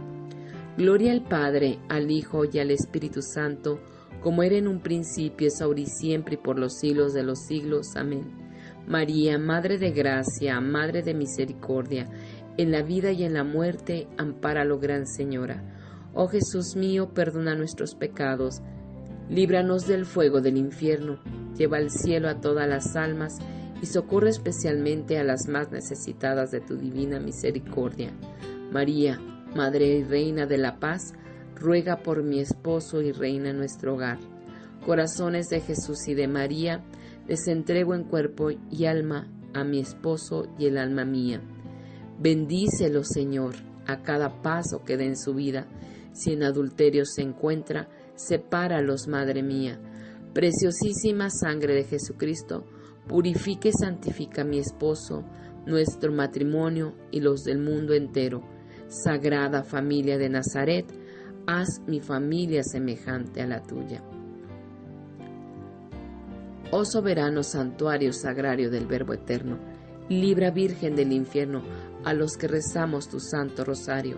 Gloria 0.77 1.11
al 1.11 1.21
Padre, 1.21 1.79
al 1.89 2.09
Hijo 2.11 2.45
y 2.45 2.59
al 2.59 2.71
Espíritu 2.71 3.21
Santo, 3.21 3.79
como 4.21 4.43
era 4.43 4.55
en 4.55 4.67
un 4.67 4.81
principio, 4.81 5.47
es 5.47 5.61
ahora 5.61 5.81
y 5.81 5.85
siempre 5.85 6.35
y 6.35 6.37
por 6.37 6.57
los 6.57 6.79
siglos 6.79 7.13
de 7.13 7.23
los 7.23 7.39
siglos. 7.39 7.95
Amén. 7.95 8.23
María, 8.87 9.37
Madre 9.37 9.77
de 9.77 9.91
Gracia, 9.91 10.59
Madre 10.61 11.01
de 11.01 11.13
Misericordia, 11.13 12.07
en 12.57 12.71
la 12.71 12.83
vida 12.83 13.11
y 13.11 13.23
en 13.23 13.33
la 13.33 13.43
muerte, 13.43 14.07
ampáralo, 14.17 14.79
Gran 14.79 15.07
Señora. 15.07 15.63
Oh 16.13 16.27
Jesús 16.27 16.75
mío, 16.75 17.13
perdona 17.13 17.55
nuestros 17.55 17.95
pecados, 17.95 18.61
líbranos 19.29 19.87
del 19.87 20.05
fuego 20.05 20.41
del 20.41 20.57
infierno, 20.57 21.19
lleva 21.57 21.77
al 21.77 21.89
cielo 21.89 22.27
a 22.27 22.41
todas 22.41 22.67
las 22.67 22.95
almas 22.95 23.39
y 23.81 23.85
socorre 23.85 24.29
especialmente 24.29 25.17
a 25.17 25.23
las 25.23 25.47
más 25.47 25.71
necesitadas 25.71 26.51
de 26.51 26.61
tu 26.61 26.75
divina 26.75 27.19
misericordia. 27.19 28.11
María, 28.71 29.19
Madre 29.55 29.97
y 29.97 30.03
Reina 30.03 30.45
de 30.45 30.57
la 30.57 30.79
Paz, 30.79 31.13
ruega 31.55 31.97
por 31.97 32.23
mi 32.23 32.39
esposo 32.39 33.01
y 33.01 33.11
reina 33.11 33.51
nuestro 33.51 33.95
hogar. 33.95 34.17
Corazones 34.85 35.49
de 35.49 35.59
Jesús 35.59 36.07
y 36.07 36.13
de 36.13 36.27
María, 36.27 36.83
les 37.27 37.47
entrego 37.47 37.93
en 37.93 38.05
cuerpo 38.05 38.49
y 38.49 38.85
alma 38.85 39.27
a 39.53 39.65
mi 39.65 39.79
esposo 39.79 40.47
y 40.57 40.67
el 40.67 40.77
alma 40.77 41.03
mía. 41.03 41.41
Bendícelo, 42.19 43.03
Señor, 43.03 43.55
a 43.87 44.01
cada 44.01 44.41
paso 44.41 44.83
que 44.85 44.95
dé 44.95 45.05
en 45.05 45.17
su 45.17 45.33
vida. 45.33 45.67
Si 46.13 46.31
en 46.31 46.43
adulterio 46.43 47.05
se 47.05 47.21
encuentra, 47.21 47.89
sepáralos, 48.15 49.07
Madre 49.07 49.43
mía. 49.43 49.79
Preciosísima 50.33 51.29
sangre 51.29 51.75
de 51.75 51.83
Jesucristo, 51.83 52.65
purifique 53.07 53.69
y 53.69 53.73
santifica 53.73 54.43
a 54.43 54.45
mi 54.45 54.59
esposo, 54.59 55.25
nuestro 55.65 56.13
matrimonio 56.13 56.95
y 57.11 57.19
los 57.19 57.43
del 57.43 57.59
mundo 57.59 57.93
entero 57.93 58.41
Sagrada 58.91 59.63
familia 59.63 60.17
de 60.17 60.27
Nazaret, 60.27 60.85
haz 61.47 61.79
mi 61.87 62.01
familia 62.01 62.61
semejante 62.61 63.41
a 63.41 63.47
la 63.47 63.61
tuya. 63.61 64.03
Oh 66.71 66.83
soberano 66.83 67.41
santuario 67.41 68.11
sagrario 68.11 68.69
del 68.69 68.87
Verbo 68.87 69.13
Eterno, 69.13 69.59
libra 70.09 70.51
Virgen 70.51 70.97
del 70.97 71.13
infierno 71.13 71.63
a 72.03 72.13
los 72.13 72.35
que 72.35 72.49
rezamos 72.49 73.07
tu 73.07 73.21
santo 73.21 73.63
rosario. 73.63 74.17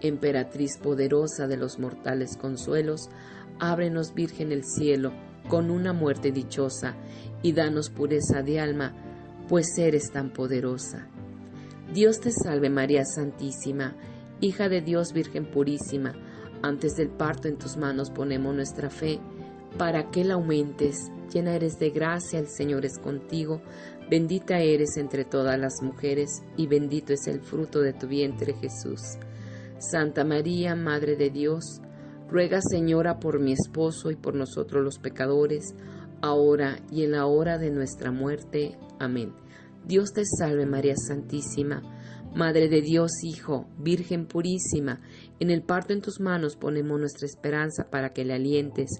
Emperatriz 0.00 0.78
poderosa 0.78 1.46
de 1.46 1.58
los 1.58 1.78
mortales 1.78 2.38
consuelos, 2.38 3.10
ábrenos 3.58 4.14
Virgen 4.14 4.50
el 4.50 4.64
cielo 4.64 5.12
con 5.46 5.70
una 5.70 5.92
muerte 5.92 6.32
dichosa 6.32 6.94
y 7.42 7.52
danos 7.52 7.90
pureza 7.90 8.42
de 8.42 8.60
alma, 8.60 8.94
pues 9.46 9.76
eres 9.76 10.10
tan 10.10 10.32
poderosa. 10.32 11.06
Dios 11.92 12.20
te 12.20 12.32
salve 12.32 12.68
María 12.68 13.04
Santísima, 13.04 13.94
hija 14.40 14.68
de 14.68 14.80
Dios 14.80 15.12
Virgen 15.12 15.50
purísima, 15.50 16.14
antes 16.62 16.96
del 16.96 17.10
parto 17.10 17.48
en 17.48 17.58
tus 17.58 17.76
manos 17.76 18.10
ponemos 18.10 18.54
nuestra 18.54 18.90
fe, 18.90 19.20
para 19.78 20.10
que 20.10 20.24
la 20.24 20.34
aumentes, 20.34 21.10
llena 21.32 21.54
eres 21.54 21.78
de 21.78 21.90
gracia, 21.90 22.38
el 22.38 22.48
Señor 22.48 22.84
es 22.84 22.98
contigo, 22.98 23.60
bendita 24.10 24.58
eres 24.58 24.96
entre 24.96 25.24
todas 25.24 25.58
las 25.58 25.82
mujeres, 25.82 26.42
y 26.56 26.66
bendito 26.66 27.12
es 27.12 27.26
el 27.28 27.40
fruto 27.40 27.80
de 27.80 27.92
tu 27.92 28.08
vientre 28.08 28.54
Jesús. 28.54 29.18
Santa 29.78 30.24
María, 30.24 30.74
Madre 30.74 31.16
de 31.16 31.30
Dios, 31.30 31.82
ruega 32.28 32.60
Señora 32.62 33.20
por 33.20 33.38
mi 33.38 33.52
esposo 33.52 34.10
y 34.10 34.16
por 34.16 34.34
nosotros 34.34 34.82
los 34.82 34.98
pecadores, 34.98 35.74
ahora 36.22 36.78
y 36.90 37.04
en 37.04 37.12
la 37.12 37.26
hora 37.26 37.58
de 37.58 37.70
nuestra 37.70 38.10
muerte. 38.10 38.76
Amén. 38.98 39.34
Dios 39.86 40.12
te 40.12 40.24
salve 40.24 40.66
María 40.66 40.96
Santísima, 40.96 41.80
Madre 42.34 42.68
de 42.68 42.82
Dios 42.82 43.22
Hijo, 43.22 43.68
Virgen 43.78 44.26
purísima, 44.26 45.00
en 45.38 45.50
el 45.50 45.62
parto 45.62 45.92
en 45.92 46.02
tus 46.02 46.18
manos 46.18 46.56
ponemos 46.56 46.98
nuestra 46.98 47.24
esperanza 47.24 47.88
para 47.88 48.12
que 48.12 48.24
le 48.24 48.34
alientes. 48.34 48.90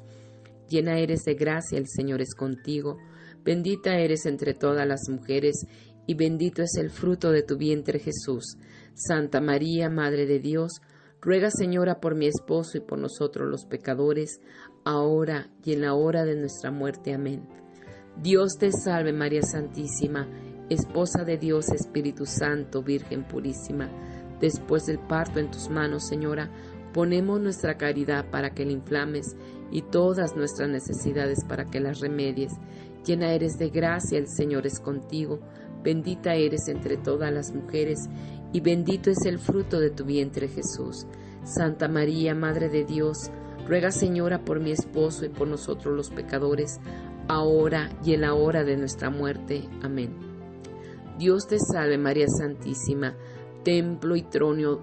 Llena 0.69 1.01
eres 1.01 1.25
de 1.25 1.35
gracia, 1.35 1.77
el 1.77 1.89
Señor 1.89 2.23
es 2.23 2.37
contigo, 2.37 2.99
bendita 3.45 3.99
eres 3.99 4.27
entre 4.27 4.55
todas 4.55 4.87
las 4.87 5.09
mujeres, 5.09 5.67
y 6.07 6.15
bendito 6.15 6.63
es 6.63 6.77
el 6.77 6.91
fruto 6.91 7.33
de 7.33 7.43
tu 7.43 7.57
vientre 7.57 7.99
Jesús. 7.99 8.57
Santa 8.95 9.41
María, 9.41 9.91
Madre 9.91 10.25
de 10.25 10.39
Dios, 10.39 10.81
Ruega, 11.21 11.51
Señora, 11.51 11.99
por 11.99 12.15
mi 12.15 12.27
esposo 12.27 12.79
y 12.79 12.81
por 12.81 13.01
nosotros 13.01 13.49
los 13.51 13.65
pecadores, 13.65 14.41
ahora 14.85 15.51
y 15.65 15.73
en 15.73 15.81
la 15.81 15.95
hora 15.95 16.25
de 16.25 16.37
nuestra 16.37 16.71
muerte. 16.71 17.13
Amén. 17.13 17.49
Dios 18.23 18.57
te 18.59 18.71
salve, 18.71 19.13
María 19.13 19.43
Santísima, 19.43 20.29
esposa 20.69 21.25
de 21.25 21.39
Dios, 21.39 21.71
Espíritu 21.71 22.27
Santo, 22.27 22.83
Virgen 22.83 23.25
purísima. 23.25 23.89
Después 24.41 24.87
del 24.87 24.99
parto 24.99 25.39
en 25.39 25.51
tus 25.51 25.71
manos, 25.71 26.05
Señora, 26.05 26.51
ponemos 26.93 27.41
nuestra 27.41 27.77
caridad 27.77 28.31
para 28.31 28.51
que 28.51 28.65
la 28.65 28.73
inflames 28.73 29.37
y 29.71 29.83
todas 29.83 30.37
nuestras 30.37 30.69
necesidades 30.69 31.45
para 31.45 31.65
que 31.65 31.81
las 31.81 32.01
remedies. 32.01 32.55
Llena 33.05 33.33
eres 33.33 33.59
de 33.59 33.71
gracia, 33.71 34.19
el 34.19 34.27
Señor 34.27 34.67
es 34.67 34.81
contigo. 34.81 35.41
Bendita 35.83 36.35
eres 36.35 36.69
entre 36.69 36.97
todas 36.97 37.33
las 37.33 37.55
mujeres 37.55 38.09
y 38.53 38.61
bendito 38.61 39.11
es 39.11 39.25
el 39.25 39.39
fruto 39.39 39.79
de 39.79 39.91
tu 39.91 40.05
vientre 40.05 40.49
Jesús. 40.49 41.07
Santa 41.45 41.89
María, 41.89 42.35
Madre 42.35 42.69
de 42.69 42.85
Dios, 42.85 43.31
ruega 43.67 43.93
Señora 43.93 44.45
por 44.45 44.61
mi 44.61 44.73
esposo 44.73 45.25
y 45.25 45.29
por 45.29 45.47
nosotros 45.47 45.95
los 45.95 46.11
pecadores, 46.11 46.81
ahora 47.29 47.91
y 48.05 48.15
en 48.15 48.23
la 48.23 48.35
hora 48.35 48.65
de 48.65 48.77
nuestra 48.77 49.11
muerte. 49.11 49.69
Amén. 49.83 50.26
Dios 51.19 51.47
te 51.47 51.59
salve 51.59 51.99
María 51.99 52.29
Santísima, 52.29 53.17
templo 53.65 54.17
y 54.17 54.23
trono, 54.23 54.81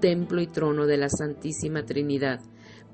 templo 0.00 0.40
y 0.40 0.46
trono 0.46 0.86
de 0.86 0.96
la 0.98 1.08
Santísima 1.08 1.84
Trinidad, 1.84 2.40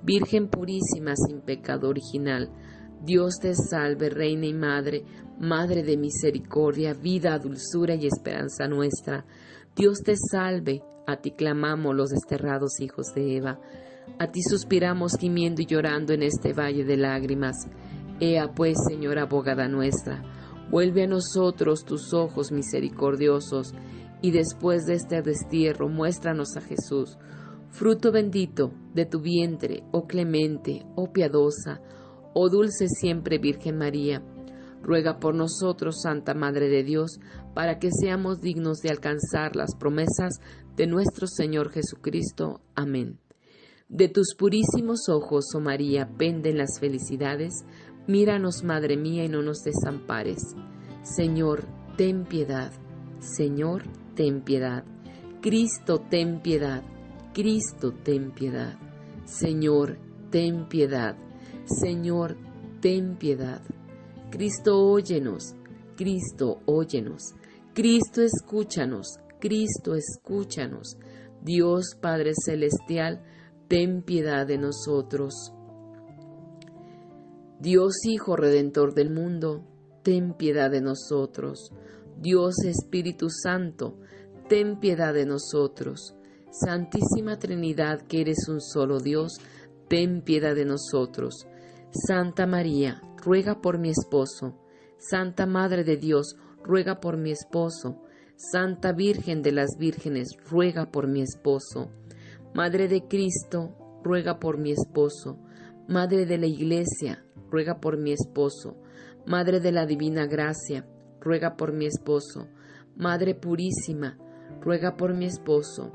Virgen 0.03 0.49
purísima 0.49 1.16
sin 1.16 1.41
pecado 1.41 1.89
original. 1.89 2.51
Dios 3.03 3.41
te 3.41 3.55
salve, 3.55 4.09
Reina 4.09 4.47
y 4.47 4.55
Madre, 4.55 5.05
Madre 5.41 5.82
de 5.82 5.97
misericordia, 5.97 6.95
vida, 6.95 7.39
dulzura 7.39 7.95
y 7.95 8.07
esperanza 8.07 8.68
nuestra. 8.68 9.26
Dios 9.74 10.03
te 10.03 10.14
salve, 10.16 10.82
a 11.07 11.16
ti 11.16 11.32
clamamos 11.32 11.95
los 11.95 12.11
desterrados 12.11 12.80
hijos 12.80 13.14
de 13.14 13.37
Eva, 13.37 13.61
a 14.18 14.30
ti 14.30 14.43
suspiramos 14.43 15.16
gimiendo 15.18 15.61
y 15.61 15.66
llorando 15.66 16.12
en 16.12 16.22
este 16.22 16.53
valle 16.53 16.84
de 16.84 16.97
lágrimas. 16.97 17.66
Ea 18.20 18.53
pues, 18.55 18.78
Señora 18.89 19.22
abogada 19.22 19.68
nuestra, 19.68 20.22
vuelve 20.70 21.04
a 21.04 21.06
nosotros 21.06 21.84
tus 21.84 22.12
ojos 22.14 22.52
misericordiosos, 22.52 23.74
y 24.22 24.30
después 24.30 24.86
de 24.86 24.94
este 24.94 25.22
destierro 25.22 25.88
muéstranos 25.88 26.56
a 26.56 26.60
Jesús, 26.60 27.18
fruto 27.70 28.12
bendito 28.12 28.72
de 28.94 29.06
tu 29.06 29.20
vientre, 29.20 29.82
oh 29.92 30.06
clemente, 30.06 30.86
oh 30.94 31.12
piadosa, 31.12 31.80
oh 32.34 32.48
dulce 32.48 32.88
siempre 32.88 33.38
Virgen 33.38 33.76
María 33.76 34.22
Ruega 34.86 35.18
por 35.18 35.34
nosotros, 35.34 36.00
Santa 36.02 36.32
Madre 36.32 36.68
de 36.68 36.84
Dios, 36.84 37.18
para 37.54 37.80
que 37.80 37.90
seamos 37.90 38.40
dignos 38.40 38.78
de 38.82 38.90
alcanzar 38.90 39.56
las 39.56 39.74
promesas 39.74 40.38
de 40.76 40.86
nuestro 40.86 41.26
Señor 41.26 41.70
Jesucristo. 41.70 42.60
Amén. 42.76 43.18
De 43.88 44.08
tus 44.08 44.36
purísimos 44.38 45.08
ojos, 45.08 45.46
oh 45.56 45.60
María, 45.60 46.08
penden 46.16 46.58
las 46.58 46.78
felicidades. 46.78 47.64
Míranos, 48.07 48.62
Madre 48.62 48.96
mía, 48.96 49.24
y 49.24 49.28
no 49.28 49.42
nos 49.42 49.62
desampares. 49.62 50.54
Señor, 51.02 51.64
ten 51.96 52.24
piedad. 52.24 52.72
Señor, 53.20 53.82
ten 54.14 54.42
piedad. 54.42 54.84
Cristo, 55.40 56.00
ten 56.11 56.40
piedad. 56.40 56.82
Cristo, 57.32 57.92
ten 57.92 58.30
piedad. 58.30 58.78
Señor, 59.24 59.98
ten 60.30 60.68
piedad. 60.68 61.16
Señor, 61.64 62.36
ten 62.80 63.16
piedad. 63.16 63.61
Cristo, 64.30 64.78
óyenos, 64.78 65.54
Cristo, 65.96 66.61
óyenos, 66.66 67.34
Cristo, 67.74 68.22
escúchanos, 68.22 69.18
Cristo, 69.40 69.94
escúchanos. 69.94 70.96
Dios 71.42 71.96
Padre 72.00 72.32
Celestial, 72.34 73.22
ten 73.68 74.02
piedad 74.02 74.46
de 74.46 74.59
nosotros. 74.59 75.52
Dios 77.59 78.04
Hijo 78.04 78.36
Redentor 78.36 78.92
del 78.92 79.11
mundo, 79.11 79.64
ten 80.02 80.34
piedad 80.34 80.70
de 80.70 80.82
nosotros. 80.82 81.72
Dios 82.18 82.54
Espíritu 82.64 83.28
Santo, 83.30 83.98
ten 84.48 84.78
piedad 84.78 85.14
de 85.14 85.24
nosotros. 85.24 86.14
Santísima 86.50 87.38
Trinidad, 87.38 88.02
que 88.02 88.20
eres 88.20 88.48
un 88.48 88.61
solo 88.61 89.00
Dios, 89.00 89.38
ten 89.88 90.20
piedad 90.20 90.54
de 90.54 90.66
nosotros. 90.66 91.46
Santa 91.90 92.46
María, 92.46 93.00
ruega 93.24 93.62
por 93.62 93.78
mi 93.78 93.88
esposo. 93.88 94.54
Santa 94.98 95.46
Madre 95.46 95.82
de 95.82 95.96
Dios, 95.96 96.36
ruega 96.62 97.00
por 97.00 97.16
mi 97.16 97.30
esposo. 97.30 98.02
Santa 98.36 98.92
Virgen 98.92 99.40
de 99.40 99.52
las 99.52 99.78
Vírgenes, 99.78 100.36
ruega 100.50 100.90
por 100.90 101.09
mi 101.09 101.22
esposo. 101.22 101.90
Madre 102.54 102.86
de 102.86 103.09
Cristo, 103.09 103.74
ruega 104.04 104.38
por 104.38 104.59
mi 104.59 104.72
esposo. 104.72 105.38
Madre 105.88 106.26
de 106.26 106.36
la 106.38 106.46
Iglesia, 106.46 107.25
ruega 107.51 107.80
por 107.80 107.97
mi 107.97 108.12
esposo. 108.12 108.76
Madre 109.26 109.61
de 109.61 109.72
la 109.72 109.86
Divina 109.86 110.26
Gracia, 110.26 110.86
ruega 111.20 111.57
por 111.57 111.72
mi 111.72 111.86
esposo. 111.86 112.49
Madre 112.97 113.34
Purísima, 113.34 114.16
ruega 114.61 114.97
por 114.97 115.14
mi 115.14 115.26
esposo. 115.26 115.92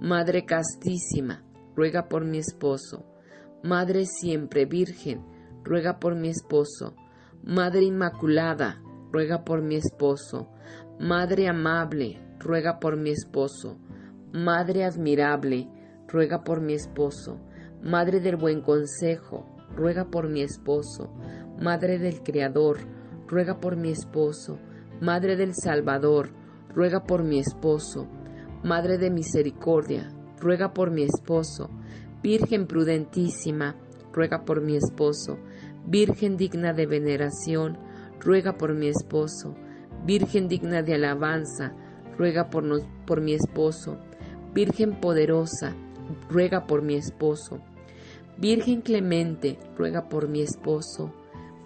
Madre 0.00 0.44
Castísima, 0.44 1.44
ruega 1.76 2.08
por 2.08 2.24
mi 2.24 2.38
esposo. 2.38 3.06
Madre 3.62 4.06
Siempre 4.06 4.64
Virgen, 4.66 5.24
ruega 5.62 5.98
por 5.98 6.16
mi 6.16 6.28
esposo. 6.28 6.96
Madre 7.44 7.82
Inmaculada, 7.84 8.82
ruega 9.12 9.44
por 9.44 9.62
mi 9.62 9.76
esposo. 9.76 10.48
Madre 10.98 11.48
amable, 11.48 12.20
ruega 12.38 12.78
por 12.80 12.96
mi 12.96 13.10
esposo. 13.10 13.78
Madre 14.32 14.84
admirable, 14.84 15.68
ruega 16.08 16.42
por 16.42 16.60
mi 16.60 16.74
esposo. 16.74 17.40
Madre 17.82 18.20
del 18.20 18.36
buen 18.36 18.60
consejo, 18.60 19.51
ruega 19.76 20.04
por 20.04 20.28
mi 20.28 20.42
esposo. 20.42 21.10
Madre 21.60 21.98
del 21.98 22.22
Creador, 22.22 22.78
ruega 23.26 23.60
por 23.60 23.76
mi 23.76 23.90
esposo. 23.90 24.58
Madre 25.00 25.36
del 25.36 25.54
Salvador, 25.54 26.30
ruega 26.74 27.04
por 27.04 27.22
mi 27.24 27.38
esposo. 27.38 28.08
Madre 28.62 28.98
de 28.98 29.10
misericordia, 29.10 30.08
ruega 30.40 30.72
por 30.72 30.90
mi 30.90 31.02
esposo. 31.02 31.70
Virgen 32.22 32.66
prudentísima, 32.66 33.76
ruega 34.12 34.44
por 34.44 34.60
mi 34.60 34.76
esposo. 34.76 35.38
Virgen 35.86 36.36
digna 36.36 36.72
de 36.72 36.86
veneración, 36.86 37.78
ruega 38.20 38.56
por 38.56 38.74
mi 38.74 38.88
esposo. 38.88 39.54
Virgen 40.04 40.48
digna 40.48 40.82
de 40.82 40.94
alabanza, 40.94 41.74
ruega 42.16 42.50
por, 42.50 42.64
por 43.06 43.20
mi 43.20 43.34
esposo. 43.34 43.98
Virgen 44.54 45.00
poderosa, 45.00 45.74
ruega 46.28 46.66
por 46.66 46.82
mi 46.82 46.94
esposo. 46.94 47.60
Virgen 48.38 48.80
clemente, 48.80 49.58
ruega 49.76 50.08
por 50.08 50.28
mi 50.28 50.42
esposo. 50.42 51.12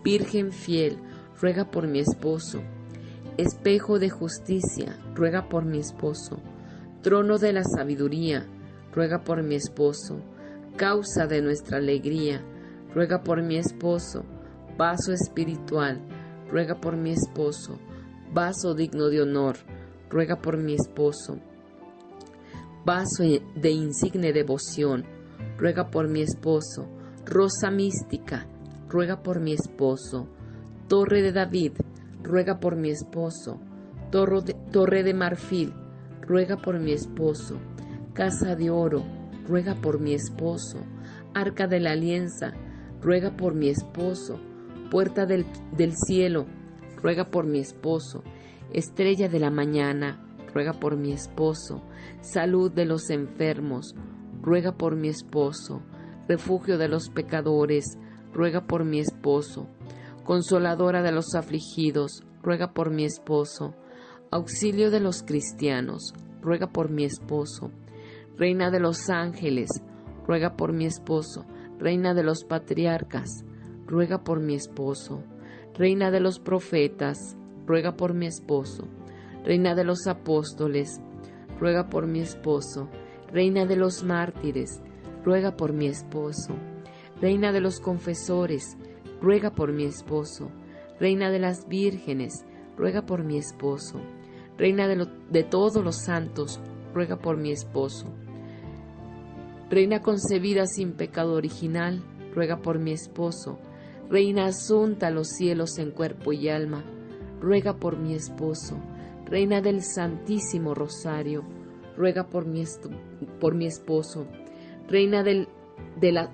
Virgen 0.05 0.53
fiel, 0.53 0.99
ruega 1.41 1.71
por 1.71 1.87
mi 1.87 2.01
esposo. 2.01 2.61
Espejo 3.37 3.99
de 3.99 4.11
justicia, 4.11 4.99
ruega 5.15 5.49
por 5.49 5.65
mi 5.65 5.79
esposo. 5.79 6.39
Trono 7.03 7.39
de 7.39 7.53
la 7.53 7.65
sabiduría, 7.65 8.47
ruega 8.93 9.23
por 9.23 9.43
mi 9.43 9.55
esposo. 9.55 10.21
Causa 10.77 11.27
de 11.27 11.41
nuestra 11.41 11.79
alegría, 11.79 12.43
ruega 12.95 13.23
por 13.23 13.43
mi 13.43 13.57
esposo, 13.57 14.25
vaso 14.77 15.13
espiritual, 15.13 16.01
ruega 16.51 16.81
por 16.81 16.97
mi 16.97 17.13
esposo, 17.13 17.79
vaso 18.33 18.75
digno 18.75 19.09
de 19.09 19.23
honor, 19.23 19.57
ruega 20.11 20.37
por 20.41 20.57
mi 20.57 20.75
esposo, 20.75 21.39
vaso 22.85 23.23
de 23.23 23.71
insigne 23.71 24.33
devoción, 24.33 25.05
ruega 25.59 25.91
por 25.91 26.09
mi 26.09 26.23
esposo, 26.23 26.89
rosa 27.25 27.71
mística, 27.71 28.47
ruega 28.89 29.23
por 29.23 29.41
mi 29.41 29.53
esposo, 29.53 30.29
torre 30.89 31.23
de 31.23 31.33
David, 31.33 31.73
ruega 32.23 32.61
por 32.61 32.77
mi 32.77 32.91
esposo, 32.91 33.61
torre 34.11 35.03
de 35.03 35.15
marfil, 35.15 35.73
ruega 36.23 36.57
por 36.57 36.79
mi 36.79 36.93
esposo, 36.93 37.59
casa 38.13 38.57
de 38.57 38.71
oro, 38.71 39.05
ruega 39.47 39.75
por 39.75 40.01
mi 40.01 40.15
esposo, 40.15 40.79
arca 41.35 41.67
de 41.67 41.81
la 41.81 41.93
alianza, 41.93 42.55
ruega 43.01 43.37
por 43.37 43.55
mi 43.55 43.69
esposo. 43.69 44.41
Puerta 44.91 45.27
del, 45.27 45.45
cielo, 45.95 46.47
ruega 47.03 47.31
por 47.31 47.47
mi 47.47 47.59
esposo. 47.59 48.23
Estrella 48.73 49.29
de 49.29 49.39
la 49.39 49.51
mañana, 49.51 50.21
ruega 50.53 50.73
por 50.73 50.97
mi 50.97 51.13
esposo. 51.13 51.83
Salud 52.21 52.73
de 52.73 52.85
los 52.85 53.11
enfermos, 53.11 53.95
ruega 54.47 54.79
por 54.79 54.95
mi 54.95 55.09
esposo. 55.09 55.83
Refugio 56.29 56.79
de 56.79 56.87
los 56.87 57.11
pecadores, 57.11 57.99
ruega 58.33 58.67
por 58.67 58.85
mi 58.85 59.01
esposo. 59.01 59.67
Consoladora 60.25 61.03
de 61.03 61.11
los 61.11 61.35
afligidos, 61.35 62.23
ruega 62.43 62.73
por 62.73 62.91
mi 62.91 63.05
esposo. 63.05 63.75
Auxilio 64.31 64.93
de 64.93 65.01
los 65.01 65.25
cristianos, 65.25 66.15
ruega 66.41 66.69
por 66.69 66.91
mi 66.91 67.05
esposo. 67.05 67.73
Reina 68.37 68.71
de 68.71 68.79
los 68.79 69.11
ángeles, 69.11 69.69
ruega 70.27 70.57
por 70.57 70.73
mi 70.73 70.87
esposo. 70.87 71.45
Reina 71.81 72.15
de 72.15 72.23
los 72.23 72.45
patriarcas, 72.45 73.45
ruega 73.85 74.23
por 74.23 74.39
mi 74.39 74.55
esposo. 74.55 75.25
Reina 75.75 76.13
de 76.13 76.21
los 76.21 76.39
profetas, 76.39 77.37
ruega 77.67 77.97
por 77.97 78.15
mi 78.15 78.27
esposo. 78.27 78.87
Reina 79.45 79.75
de 79.75 79.83
los 79.83 80.07
apóstoles, 80.07 81.01
ruega 81.59 81.89
por 81.89 82.07
mi 82.07 82.21
esposo. 82.21 82.89
Reina 83.33 83.67
de 83.67 83.77
los 83.77 84.05
mártires, 84.05 84.81
ruega 85.25 85.57
por 85.57 85.73
mi 85.73 85.87
esposo. 85.87 86.55
Reina 87.21 87.53
de 87.53 87.61
los 87.61 87.81
confesores, 87.81 88.77
ruega 89.21 89.51
por 89.51 89.73
mi 89.73 89.85
esposo. 89.85 90.51
Reina 91.01 91.31
de 91.31 91.39
las 91.39 91.67
vírgenes, 91.69 92.45
ruega 92.77 93.05
por 93.07 93.25
mi 93.25 93.37
esposo. 93.37 94.01
Reina 94.57 94.87
de, 94.87 95.09
de 95.31 95.43
todos 95.43 95.83
los 95.83 95.97
santos, 95.97 96.61
ruega 96.95 97.17
por 97.17 97.37
mi 97.37 97.51
esposo. 97.51 98.07
Reina 99.69 100.01
concebida 100.01 100.67
sin 100.67 100.93
pecado 100.93 101.35
original, 101.35 102.03
ruega 102.33 102.63
por 102.63 102.79
mi 102.79 102.93
esposo. 102.93 103.59
Reina 104.09 104.47
asunta 104.47 105.09
a 105.09 105.11
los 105.11 105.29
cielos 105.29 105.79
en 105.79 105.91
cuerpo 105.91 106.33
y 106.33 106.49
alma, 106.49 106.85
ruega 107.41 107.75
por 107.77 107.99
mi 107.99 108.15
esposo. 108.15 108.79
Reina 109.25 109.61
del 109.61 109.83
Santísimo 109.83 110.75
Rosario, 110.75 111.43
ruega 111.97 112.29
por 112.29 112.47
mi, 112.47 112.65
por 113.41 113.55
mi 113.55 113.67
esposo. 113.67 114.27
Reina, 114.89 115.23
del, 115.23 115.49
de 116.01 116.13
la, 116.13 116.31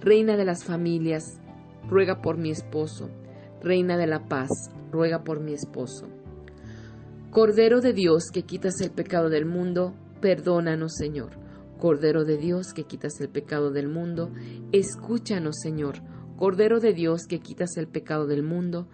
reina 0.00 0.36
de 0.36 0.44
las 0.44 0.64
familias, 0.64 1.40
ruega 1.88 2.20
por 2.22 2.36
mi 2.36 2.50
esposo. 2.50 3.10
Reina 3.62 3.96
de 3.96 4.06
la 4.06 4.28
paz, 4.28 4.50
ruega 4.90 5.24
por 5.24 5.40
mi 5.40 5.52
esposo. 5.52 6.08
Cordero 7.30 7.80
de 7.80 7.92
Dios 7.92 8.30
que 8.32 8.42
quitas 8.42 8.80
el 8.80 8.90
pecado 8.90 9.28
del 9.28 9.44
mundo, 9.44 9.94
perdónanos 10.20 10.94
Señor. 10.94 11.32
Cordero 11.78 12.24
de 12.24 12.38
Dios 12.38 12.72
que 12.72 12.84
quitas 12.84 13.20
el 13.20 13.28
pecado 13.28 13.70
del 13.70 13.88
mundo, 13.88 14.32
escúchanos 14.72 15.56
Señor. 15.60 15.96
Cordero 16.36 16.80
de 16.80 16.94
Dios 16.94 17.26
que 17.26 17.40
quitas 17.40 17.76
el 17.76 17.88
pecado 17.88 18.26
del 18.26 18.42
mundo, 18.42 18.88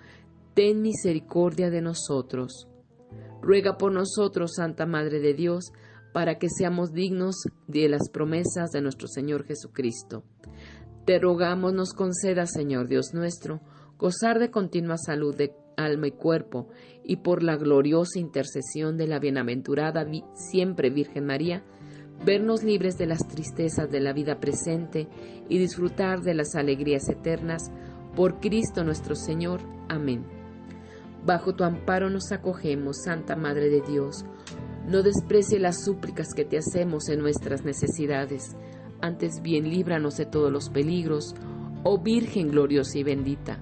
ten 0.55 0.83
misericordia 0.83 1.71
de 1.71 1.83
nosotros. 1.83 2.69
Ruega 3.41 3.77
por 3.77 3.93
nosotros, 3.93 4.55
Santa 4.57 4.87
Madre 4.87 5.21
de 5.21 5.35
Dios, 5.35 5.73
para 6.13 6.39
que 6.39 6.49
seamos 6.49 6.93
dignos 6.93 7.37
de 7.67 7.89
las 7.89 8.09
promesas 8.11 8.71
de 8.71 8.81
nuestro 8.81 9.09
Señor 9.09 9.45
Jesucristo. 9.45 10.25
Te 11.05 11.19
rogamos 11.19 11.73
nos 11.73 11.95
conceda, 11.95 12.47
Señor 12.47 12.89
Dios 12.89 13.13
nuestro, 13.13 13.61
gozar 13.99 14.39
de 14.39 14.51
continua 14.51 14.97
salud 14.99 15.35
de 15.35 15.55
alma 15.77 16.09
y 16.09 16.13
cuerpo, 16.13 16.69
y 17.03 17.17
por 17.17 17.43
la 17.43 17.57
gloriosa 17.57 18.19
intercesión 18.19 18.97
de 18.97 19.07
la 19.09 19.19
bienaventurada 19.19 20.07
siempre 20.35 20.91
Virgen 20.91 21.27
María, 21.27 21.65
vernos 22.25 22.63
libres 22.63 22.99
de 22.99 23.07
las 23.07 23.27
tristezas 23.27 23.91
de 23.91 24.01
la 24.01 24.13
vida 24.13 24.39
presente 24.39 25.09
y 25.49 25.59
disfrutar 25.59 26.21
de 26.21 26.35
las 26.35 26.55
alegrías 26.55 27.09
eternas, 27.09 27.73
por 28.15 28.41
Cristo 28.41 28.85
nuestro 28.85 29.15
Señor. 29.15 29.61
Amén. 29.89 30.25
Bajo 31.25 31.55
tu 31.55 31.65
amparo 31.65 32.11
nos 32.11 32.31
acogemos, 32.33 33.03
Santa 33.05 33.37
Madre 33.37 33.71
de 33.71 33.81
Dios. 33.81 34.25
No 34.87 35.03
desprecie 35.03 35.59
las 35.59 35.85
súplicas 35.85 36.35
que 36.35 36.45
te 36.45 36.59
hacemos 36.59 37.09
en 37.09 37.21
nuestras 37.21 37.65
necesidades, 37.65 38.57
antes 39.01 39.43
bien 39.43 39.69
líbranos 39.69 40.17
de 40.17 40.27
todos 40.27 40.51
los 40.51 40.71
peligros, 40.71 41.35
oh 41.85 42.01
Virgen 42.01 42.49
gloriosa 42.49 42.99
y 42.99 43.03
bendita. 43.03 43.59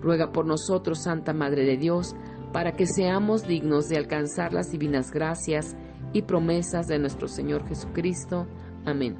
Ruega 0.00 0.32
por 0.32 0.46
nosotros, 0.46 1.02
Santa 1.02 1.32
Madre 1.32 1.64
de 1.64 1.76
Dios, 1.76 2.14
para 2.52 2.72
que 2.72 2.86
seamos 2.86 3.46
dignos 3.46 3.88
de 3.88 3.96
alcanzar 3.96 4.52
las 4.52 4.70
divinas 4.70 5.10
gracias 5.10 5.76
y 6.12 6.22
promesas 6.22 6.86
de 6.86 6.98
nuestro 6.98 7.26
Señor 7.26 7.66
Jesucristo. 7.66 8.46
Amén. 8.84 9.16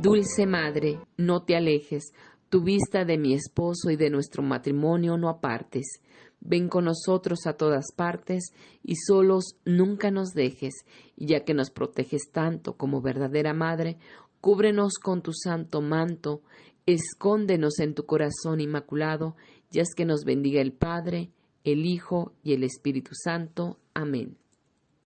Dulce 0.00 0.46
Madre, 0.46 1.00
no 1.16 1.44
te 1.44 1.56
alejes, 1.56 2.12
tu 2.48 2.62
vista 2.62 3.04
de 3.04 3.18
mi 3.18 3.34
esposo 3.34 3.90
y 3.90 3.96
de 3.96 4.10
nuestro 4.10 4.42
matrimonio 4.42 5.16
no 5.16 5.28
apartes. 5.28 6.00
Ven 6.44 6.68
con 6.68 6.86
nosotros 6.86 7.46
a 7.46 7.52
todas 7.52 7.92
partes 7.94 8.52
y 8.82 8.96
solos 8.96 9.56
nunca 9.64 10.10
nos 10.10 10.30
dejes, 10.30 10.74
y 11.16 11.26
ya 11.26 11.44
que 11.44 11.54
nos 11.54 11.70
proteges 11.70 12.30
tanto 12.32 12.76
como 12.76 13.00
verdadera 13.00 13.54
Madre, 13.54 13.98
cúbrenos 14.40 14.94
con 14.98 15.22
tu 15.22 15.32
santo 15.32 15.80
manto, 15.80 16.42
escóndenos 16.84 17.78
en 17.78 17.94
tu 17.94 18.06
corazón 18.06 18.60
inmaculado, 18.60 19.36
y 19.70 19.80
haz 19.80 19.94
que 19.96 20.04
nos 20.04 20.24
bendiga 20.24 20.60
el 20.60 20.72
Padre, 20.72 21.30
el 21.64 21.86
Hijo 21.86 22.32
y 22.42 22.54
el 22.54 22.64
Espíritu 22.64 23.12
Santo. 23.14 23.78
Amén. 23.94 24.41